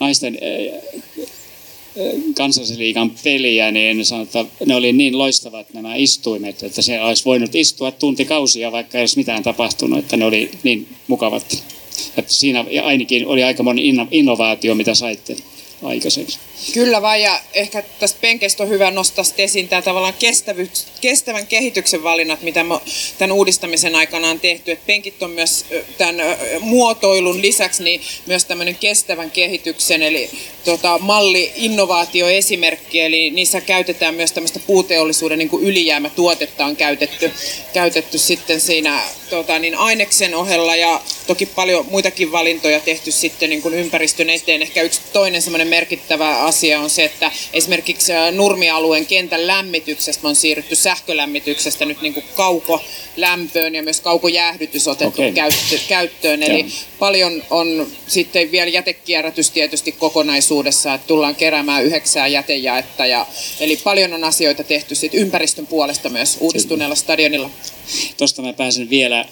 naisten 0.00 0.38
kansallisliigan 2.36 3.12
peliä, 3.24 3.70
niin 3.70 4.04
sanotaan, 4.04 4.46
että 4.46 4.64
ne 4.64 4.74
oli 4.74 4.92
niin 4.92 5.18
loistavat 5.18 5.74
nämä 5.74 5.94
istuimet, 5.94 6.62
että 6.62 6.82
se 6.82 7.02
olisi 7.02 7.24
voinut 7.24 7.54
istua 7.54 7.90
tuntikausia, 7.90 8.72
vaikka 8.72 8.98
ei 8.98 9.02
olisi 9.02 9.16
mitään 9.16 9.42
tapahtunut, 9.42 9.98
että 9.98 10.16
ne 10.16 10.24
oli 10.24 10.50
niin 10.62 10.88
mukavat. 11.08 11.64
Että 12.16 12.32
siinä 12.32 12.64
ainakin 12.82 13.26
oli 13.26 13.42
aika 13.42 13.62
moni 13.62 13.94
innovaatio, 14.10 14.74
mitä 14.74 14.94
saitte 14.94 15.36
aikaiseksi. 15.82 16.38
Kyllä 16.74 17.02
vaan, 17.02 17.20
ja 17.20 17.40
ehkä 17.54 17.82
tästä 18.00 18.18
penkestä 18.20 18.62
on 18.62 18.68
hyvä 18.68 18.90
nostaa 18.90 19.24
esiin 19.38 19.68
tämä 19.68 19.82
tavallaan 19.82 20.14
kestävän 21.00 21.46
kehityksen 21.46 22.02
valinnat, 22.02 22.42
mitä 22.42 22.64
me 22.64 22.74
tämän 23.18 23.36
uudistamisen 23.36 23.94
aikana 23.94 24.30
on 24.30 24.40
tehty. 24.40 24.70
Et 24.70 24.86
penkit 24.86 25.22
on 25.22 25.30
myös 25.30 25.64
tämän 25.98 26.16
muotoilun 26.60 27.42
lisäksi 27.42 27.82
niin 27.82 28.00
myös 28.26 28.44
tämmöinen 28.44 28.76
kestävän 28.76 29.30
kehityksen, 29.30 30.02
eli 30.02 30.30
tota, 30.64 30.98
malli-innovaatioesimerkki, 30.98 33.00
eli 33.00 33.30
niissä 33.30 33.60
käytetään 33.60 34.14
myös 34.14 34.32
tämmöistä 34.32 34.58
puuteollisuuden 34.58 35.38
niin 35.38 35.48
kuin 35.48 35.64
ylijäämätuotetta 35.64 36.66
on 36.66 36.76
käytetty, 36.76 37.30
käytetty 37.72 38.18
sitten 38.18 38.60
siinä 38.60 39.02
tota, 39.30 39.58
niin 39.58 39.74
aineksen 39.74 40.34
ohella, 40.34 40.76
ja 40.76 41.00
toki 41.26 41.46
paljon 41.46 41.86
muitakin 41.90 42.32
valintoja 42.32 42.80
tehty 42.80 43.12
sitten 43.12 43.50
niin 43.50 43.62
kuin 43.62 43.74
ympäristön 43.74 44.30
eteen. 44.30 44.62
Ehkä 44.62 44.82
yksi 44.82 45.00
toinen 45.12 45.42
semmoinen 45.42 45.68
merkittävä 45.72 46.38
asia 46.38 46.80
on 46.80 46.90
se, 46.90 47.04
että 47.04 47.30
esimerkiksi 47.52 48.12
Nurmialueen 48.32 49.06
kentän 49.06 49.46
lämmityksestä 49.46 50.28
on 50.28 50.36
siirrytty 50.36 50.76
sähkölämmityksestä 50.76 51.84
nyt 51.84 52.02
niin 52.02 52.14
kuin 52.14 52.26
kaukolämpöön 52.34 53.74
ja 53.74 53.82
myös 53.82 54.00
kaukojäähdytys 54.00 54.88
otettu 54.88 55.22
okay. 55.22 55.78
käyttöön. 55.88 56.42
Eli 56.42 56.60
Joo. 56.60 56.68
paljon 56.98 57.42
on 57.50 57.86
sitten 58.06 58.50
vielä 58.50 58.70
jätekierrätys 58.70 59.50
tietysti 59.50 59.92
kokonaisuudessa, 59.92 60.94
että 60.94 61.06
tullaan 61.06 61.34
keräämään 61.34 61.84
yhdeksää 61.84 62.26
jätejaetta. 62.26 63.06
Ja, 63.06 63.26
eli 63.60 63.76
paljon 63.76 64.12
on 64.12 64.24
asioita 64.24 64.64
tehty 64.64 64.94
sit 64.94 65.14
ympäristön 65.14 65.66
puolesta 65.66 66.08
myös 66.08 66.36
uudistuneella 66.40 66.94
stadionilla. 66.94 67.50
Tuosta 68.16 68.42
mä 68.42 68.52
pääsen 68.52 68.90
vielä 68.90 69.24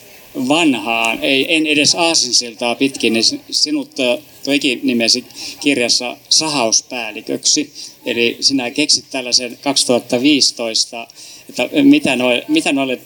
vanhaan, 0.49 1.19
ei, 1.23 1.55
en 1.55 1.67
edes 1.67 1.95
aasinsiltaa 1.95 2.75
pitkin, 2.75 3.13
niin 3.13 3.25
sinut 3.51 3.91
toikin 4.45 4.81
nimesi 4.83 5.25
kirjassa 5.61 6.17
sahauspäälliköksi. 6.29 7.73
Eli 8.07 8.37
sinä 8.41 8.71
keksit 8.71 9.05
tällaisen 9.11 9.59
2015, 9.63 11.07
että 11.49 11.69
mitä 11.83 12.17
noille, 12.17 12.45
mitä 12.49 12.73
noille 12.73 13.01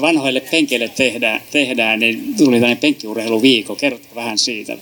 vanhoille 0.00 0.40
penkeille 0.40 0.88
tehdään, 0.88 1.42
tehdään, 1.50 1.98
niin 1.98 2.34
tuli 2.36 2.56
tämmöinen 2.56 2.76
penkkiurheiluviikko. 2.76 3.74
Kerrotko 3.74 4.14
vähän 4.14 4.38
siitä? 4.38 4.78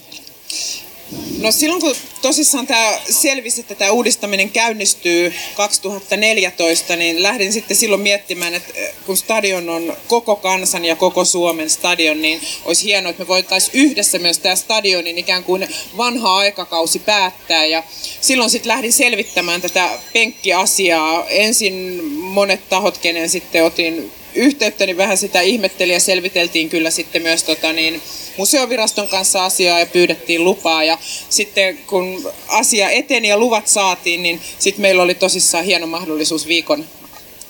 No 1.42 1.52
silloin 1.52 1.80
kun 1.80 1.94
tosissaan 2.22 2.66
tämä 2.66 3.00
selvisi, 3.10 3.60
että 3.60 3.74
tämä 3.74 3.90
uudistaminen 3.90 4.50
käynnistyy 4.50 5.34
2014, 5.56 6.96
niin 6.96 7.22
lähdin 7.22 7.52
sitten 7.52 7.76
silloin 7.76 8.02
miettimään, 8.02 8.54
että 8.54 8.72
eh, 8.74 8.94
kun 9.06 9.16
stadion 9.16 9.68
on 9.68 9.96
koko 10.08 10.36
kansan 10.36 10.84
ja 10.84 10.96
koko 10.96 11.24
Suomen 11.24 11.70
stadion, 11.70 12.22
niin 12.22 12.40
olisi 12.64 12.84
hienoa, 12.84 13.10
että 13.10 13.22
me 13.22 13.28
voitaisiin 13.28 13.84
yhdessä 13.84 14.18
myös 14.18 14.38
tämä 14.38 14.56
stadionin 14.56 15.18
ikään 15.18 15.44
kuin 15.44 15.68
vanha 15.96 16.36
aikakausi 16.36 16.98
päättää. 16.98 17.66
Ja 17.66 17.82
silloin 18.20 18.50
sitten 18.50 18.68
lähdin 18.68 18.92
selvittämään 18.92 19.60
tätä 19.60 19.90
penkkiasiaa. 20.12 21.26
Ensin 21.28 22.04
monet 22.14 22.68
tahot, 22.68 22.98
kenen 22.98 23.28
sitten 23.28 23.64
otin 23.64 24.12
yhteyttä, 24.34 24.86
niin 24.86 24.96
vähän 24.96 25.18
sitä 25.18 25.40
ihmetteli 25.40 25.92
ja 25.92 26.00
selviteltiin 26.00 26.68
kyllä 26.68 26.90
sitten 26.90 27.22
myös 27.22 27.42
tota, 27.42 27.72
niin, 27.72 28.02
museoviraston 28.36 29.08
kanssa 29.08 29.44
asiaa 29.44 29.78
ja 29.78 29.86
pyydettiin 29.86 30.44
lupaa. 30.44 30.84
Ja 30.84 30.98
sitten 31.28 31.78
kun 31.78 32.32
asia 32.48 32.90
eteni 32.90 33.28
ja 33.28 33.38
luvat 33.38 33.68
saatiin, 33.68 34.22
niin 34.22 34.40
sitten 34.58 34.82
meillä 34.82 35.02
oli 35.02 35.14
tosissaan 35.14 35.64
hieno 35.64 35.86
mahdollisuus 35.86 36.46
viikon 36.46 36.84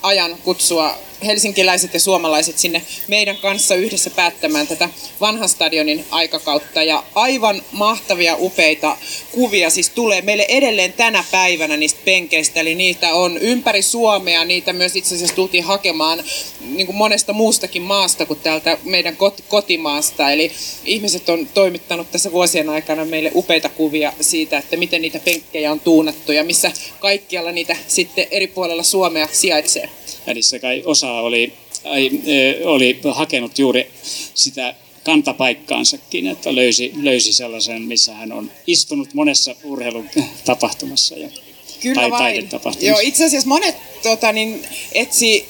ajan 0.01 0.37
kutsua 0.43 0.97
helsinkiläiset 1.23 1.93
ja 1.93 1.99
suomalaiset 1.99 2.59
sinne 2.59 2.81
meidän 3.07 3.37
kanssa 3.37 3.75
yhdessä 3.75 4.09
päättämään 4.09 4.67
tätä 4.67 4.89
vanhan 5.21 5.49
stadionin 5.49 6.05
aikakautta. 6.11 6.83
Ja 6.83 7.03
aivan 7.15 7.61
mahtavia, 7.71 8.37
upeita 8.39 8.97
kuvia 9.31 9.69
siis 9.69 9.89
tulee 9.89 10.21
meille 10.21 10.45
edelleen 10.49 10.93
tänä 10.93 11.23
päivänä 11.31 11.77
niistä 11.77 11.99
penkeistä. 12.05 12.59
Eli 12.59 12.75
niitä 12.75 13.13
on 13.13 13.37
ympäri 13.37 13.81
Suomea, 13.81 14.45
niitä 14.45 14.73
myös 14.73 14.95
itse 14.95 15.15
asiassa 15.15 15.35
tultiin 15.35 15.63
hakemaan 15.63 16.23
niin 16.61 16.85
kuin 16.85 16.95
monesta 16.95 17.33
muustakin 17.33 17.81
maasta 17.81 18.25
kuin 18.25 18.39
täältä 18.39 18.77
meidän 18.83 19.17
kotimaasta. 19.47 20.31
Eli 20.31 20.51
ihmiset 20.85 21.29
on 21.29 21.47
toimittanut 21.53 22.11
tässä 22.11 22.31
vuosien 22.31 22.69
aikana 22.69 23.05
meille 23.05 23.31
upeita 23.35 23.69
kuvia 23.69 24.13
siitä, 24.21 24.57
että 24.57 24.77
miten 24.77 25.01
niitä 25.01 25.19
penkkejä 25.19 25.71
on 25.71 25.79
tuunattu 25.79 26.31
ja 26.31 26.43
missä 26.43 26.71
kaikkialla 26.99 27.51
niitä 27.51 27.75
sitten 27.87 28.27
eri 28.31 28.47
puolella 28.47 28.83
Suomea 28.83 29.27
sijaitsee. 29.31 29.89
Se 30.41 30.59
kai 30.59 30.83
osa 30.85 31.11
oli, 31.11 31.53
oli 32.65 32.99
hakenut 33.11 33.59
juuri 33.59 33.91
sitä 34.33 34.75
kantapaikkaansakin, 35.03 36.27
että 36.27 36.55
löysi, 36.55 36.91
löysi 37.01 37.33
sellaisen, 37.33 37.81
missä 37.81 38.13
hän 38.13 38.31
on 38.31 38.51
istunut 38.67 39.13
monessa 39.13 39.55
urheilutapahtumassa 39.63 41.15
ja 41.15 41.29
Kyllä 41.81 42.01
tai 42.01 42.11
vain. 42.11 42.49
Joo, 42.81 42.99
itse 43.01 43.25
asiassa 43.25 43.47
monet 43.47 43.75
tota, 44.03 44.31
niin, 44.31 44.65
etsi 44.93 45.45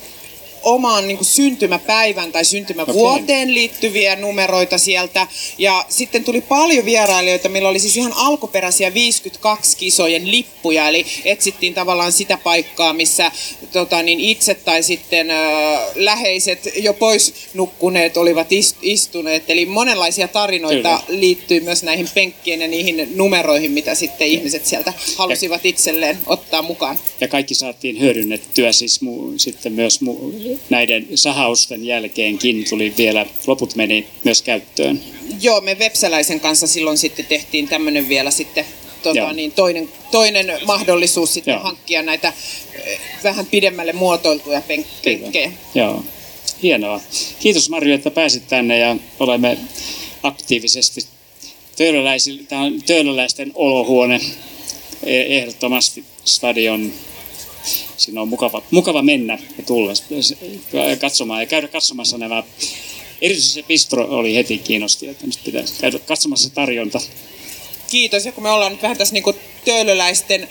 omaan 0.64 1.08
niin 1.08 1.18
kuin 1.18 1.26
syntymäpäivän 1.26 2.32
tai 2.32 2.46
syntymävuoteen 2.46 3.44
okay. 3.44 3.54
liittyviä 3.54 4.16
numeroita 4.16 4.78
sieltä. 4.78 5.28
Ja 5.58 5.86
sitten 5.90 6.24
tuli 6.24 6.42
paljon 6.42 6.86
vierailijoita, 6.86 7.50
millä 7.50 7.70
oli 7.70 7.80
siis 7.80 7.98
ihan 7.98 8.14
alkuperäisiä 8.16 8.94
52 8.94 9.78
kisojen 9.78 10.32
lippuja, 10.32 10.88
eli 10.88 11.06
etsittiin 11.26 11.74
tavallaan 11.74 12.12
sitä 12.12 12.38
paikkaa, 12.38 12.94
missä 12.94 13.32
tota, 13.72 14.04
niin 14.04 14.20
itse 14.20 14.54
tai 14.54 14.84
sitten 14.84 15.32
äh, 15.32 15.80
läheiset 15.96 16.70
jo 16.76 16.94
pois 16.94 17.34
nukkuneet 17.54 18.18
olivat 18.18 18.48
istuneet. 18.82 19.50
Eli 19.50 19.66
monenlaisia 19.66 20.28
tarinoita 20.28 21.02
Kyllä. 21.08 21.20
liittyy 21.20 21.60
myös 21.60 21.84
näihin 21.84 22.10
penkkien 22.14 22.62
ja 22.62 22.68
niihin 22.68 23.12
numeroihin, 23.16 23.72
mitä 23.72 23.96
sitten 23.96 24.28
ihmiset 24.28 24.66
sieltä 24.66 24.94
halusivat 25.18 25.66
itselleen 25.66 26.18
ottaa 26.26 26.62
mukaan. 26.62 27.00
Ja 27.22 27.28
kaikki 27.28 27.56
saatiin 27.56 28.00
hyödynnettyä 28.00 28.72
siis 28.72 29.00
mu- 29.02 29.34
sitten 29.38 29.74
myös 29.74 30.00
mu- 30.02 30.53
näiden 30.70 31.08
sahausten 31.16 31.86
jälkeenkin 31.86 32.66
tuli 32.70 32.94
vielä, 32.98 33.26
loput 33.48 33.76
meni 33.76 34.08
myös 34.24 34.42
käyttöön. 34.42 35.00
Joo, 35.42 35.62
me 35.62 35.80
Vepsäläisen 35.80 36.40
kanssa 36.40 36.68
silloin 36.68 36.98
sitten 36.98 37.26
tehtiin 37.26 37.68
tämmöinen 37.68 38.10
vielä 38.10 38.32
sitten 38.32 38.66
tota, 39.04 39.34
niin 39.34 39.52
toinen, 39.52 39.90
toinen 40.12 40.54
mahdollisuus 40.66 41.34
sitten 41.34 41.52
Joo. 41.52 41.64
hankkia 41.64 42.02
näitä 42.02 42.34
eh, 42.74 43.00
vähän 43.24 43.46
pidemmälle 43.46 43.94
muotoiltuja 43.94 44.62
penkkejä. 45.04 45.52
Joo, 45.76 46.04
hienoa. 46.64 47.02
Kiitos 47.40 47.70
Marjo, 47.70 47.96
että 47.96 48.12
pääsit 48.12 48.48
tänne 48.48 48.78
ja 48.78 48.98
olemme 49.20 49.58
aktiivisesti 50.24 51.02
Töölöläisten 52.86 53.52
olohuone 53.56 54.22
e- 55.04 55.38
ehdottomasti 55.38 56.04
stadion 56.26 56.94
sinne 57.98 58.22
on 58.22 58.28
mukava, 58.28 58.62
mukava 58.72 59.02
mennä 59.02 59.40
ja 59.58 59.64
tulla 59.64 59.92
katsomaan 61.02 61.42
ja 61.42 61.46
käydä 61.46 61.68
katsomassa 61.68 62.18
nämä 62.18 62.44
Erityisesti 63.24 63.54
se 63.54 63.64
Pistro 63.68 64.08
oli 64.10 64.36
heti 64.36 64.58
kiinnosti, 64.58 65.08
että 65.08 65.26
nyt 65.26 65.40
pitäisi 65.46 65.74
käydä 65.82 66.00
katsomassa 66.00 66.50
tarjonta. 66.50 67.02
Kiitos, 67.92 68.26
ja 68.26 68.32
kun 68.32 68.44
me 68.44 68.52
ollaan 68.52 68.72
nyt 68.72 68.82
vähän 68.82 68.98
tässä 68.98 69.14
niin 69.14 69.24
töölöläisten 69.66 70.48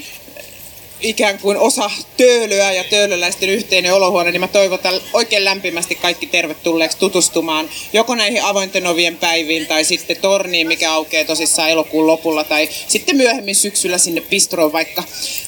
ikään 1.03 1.39
kuin 1.39 1.57
osa 1.57 1.91
töölöä 2.17 2.73
ja 2.73 2.85
töölöläisten 2.85 3.49
yhteinen 3.49 3.95
olohuone, 3.95 4.31
niin 4.31 4.41
mä 4.41 4.49
toivotan 4.49 4.95
oikein 5.13 5.45
lämpimästi 5.45 5.95
kaikki 5.95 6.27
tervetulleeksi 6.27 6.99
tutustumaan 6.99 7.71
joko 7.93 8.15
näihin 8.15 8.43
avointen 8.43 8.87
ovien 8.87 9.17
päiviin 9.17 9.67
tai 9.67 9.85
sitten 9.85 10.17
torniin, 10.17 10.69
mikä 10.69 10.93
aukeaa 10.93 11.25
tosissaan 11.25 11.71
elokuun 11.71 12.07
lopulla 12.07 12.45
tai 12.45 12.69
sitten 12.89 13.17
myöhemmin 13.17 13.57
syksyllä 13.57 13.99
sinne 13.99 14.21
Pistroon 14.21 14.73
vaikka, 14.73 15.05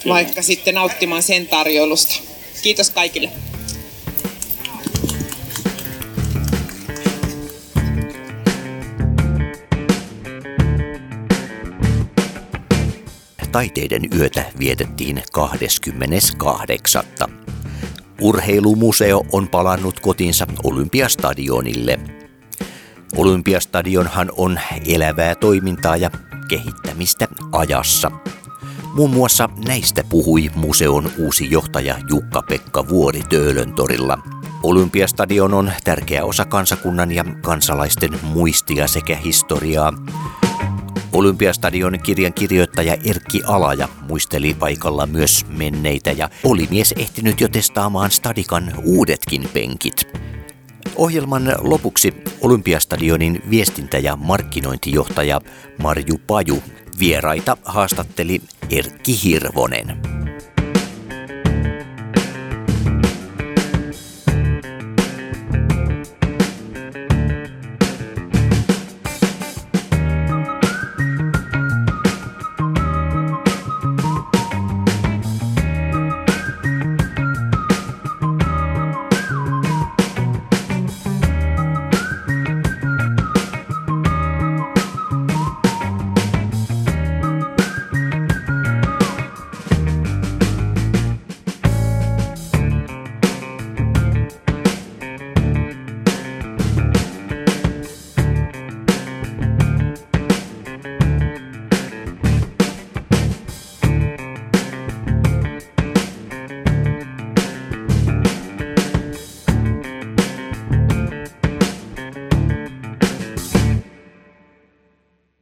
vaikka 0.09 0.43
sitten 0.43 0.75
nauttimaan 0.75 1.23
sen 1.23 1.47
tarjoilusta. 1.47 2.15
Kiitos 2.63 2.91
kaikille. 2.91 3.31
Taiteiden 13.55 14.03
yötä 14.19 14.45
vietettiin 14.59 15.23
28. 15.33 17.05
Urheilumuseo 18.21 19.27
on 19.33 19.49
palannut 19.49 20.01
kotinsa 20.01 20.47
Olympiastadionille. 20.65 22.01
Olympiastadionhan 23.17 24.31
on 24.37 24.61
elävää 24.87 25.35
toimintaa 25.35 25.97
ja 25.97 26.11
kehittämistä 26.49 27.29
ajassa. 27.53 28.11
Muun 28.95 29.11
muassa 29.11 29.49
näistä 29.67 30.05
puhui 30.09 30.51
museon 30.55 31.11
uusi 31.19 31.51
johtaja 31.51 31.99
Jukka-Pekka 32.11 32.89
Vuori 32.89 33.23
Töölöntorilla. 33.29 34.19
Olympiastadion 34.63 35.55
on 35.55 35.73
tärkeä 35.85 36.25
osa 36.25 36.45
kansakunnan 36.45 37.13
ja 37.13 37.25
kansalaisten 37.43 38.19
muistia 38.23 38.89
sekä 38.89 39.17
historiaa. 39.17 39.93
Olympiastadion 41.15 41.99
kirjan 42.03 42.33
kirjoittaja 42.33 42.97
Erkki 43.05 43.43
Alaja 43.47 43.89
muisteli 44.09 44.55
paikalla 44.55 45.07
myös 45.07 45.47
menneitä 45.49 46.13
ja 46.13 46.31
oli 46.45 46.69
mies 46.71 46.95
ehtinyt 46.99 47.41
jo 47.41 47.49
testaamaan 47.49 48.11
Stadikan 48.11 48.73
uudetkin 48.85 49.49
penkit. 49.53 50.09
Ohjelman 50.97 51.57
lopuksi 51.59 52.15
Olympiastadionin 52.41 53.43
viestintä- 53.51 53.99
ja 53.99 54.17
markkinointijohtaja 54.17 55.41
Marju 55.83 56.21
Paju 56.27 56.63
vieraita 56.99 57.57
haastatteli 57.65 58.41
Erkki 58.71 59.23
Hirvonen. 59.25 60.24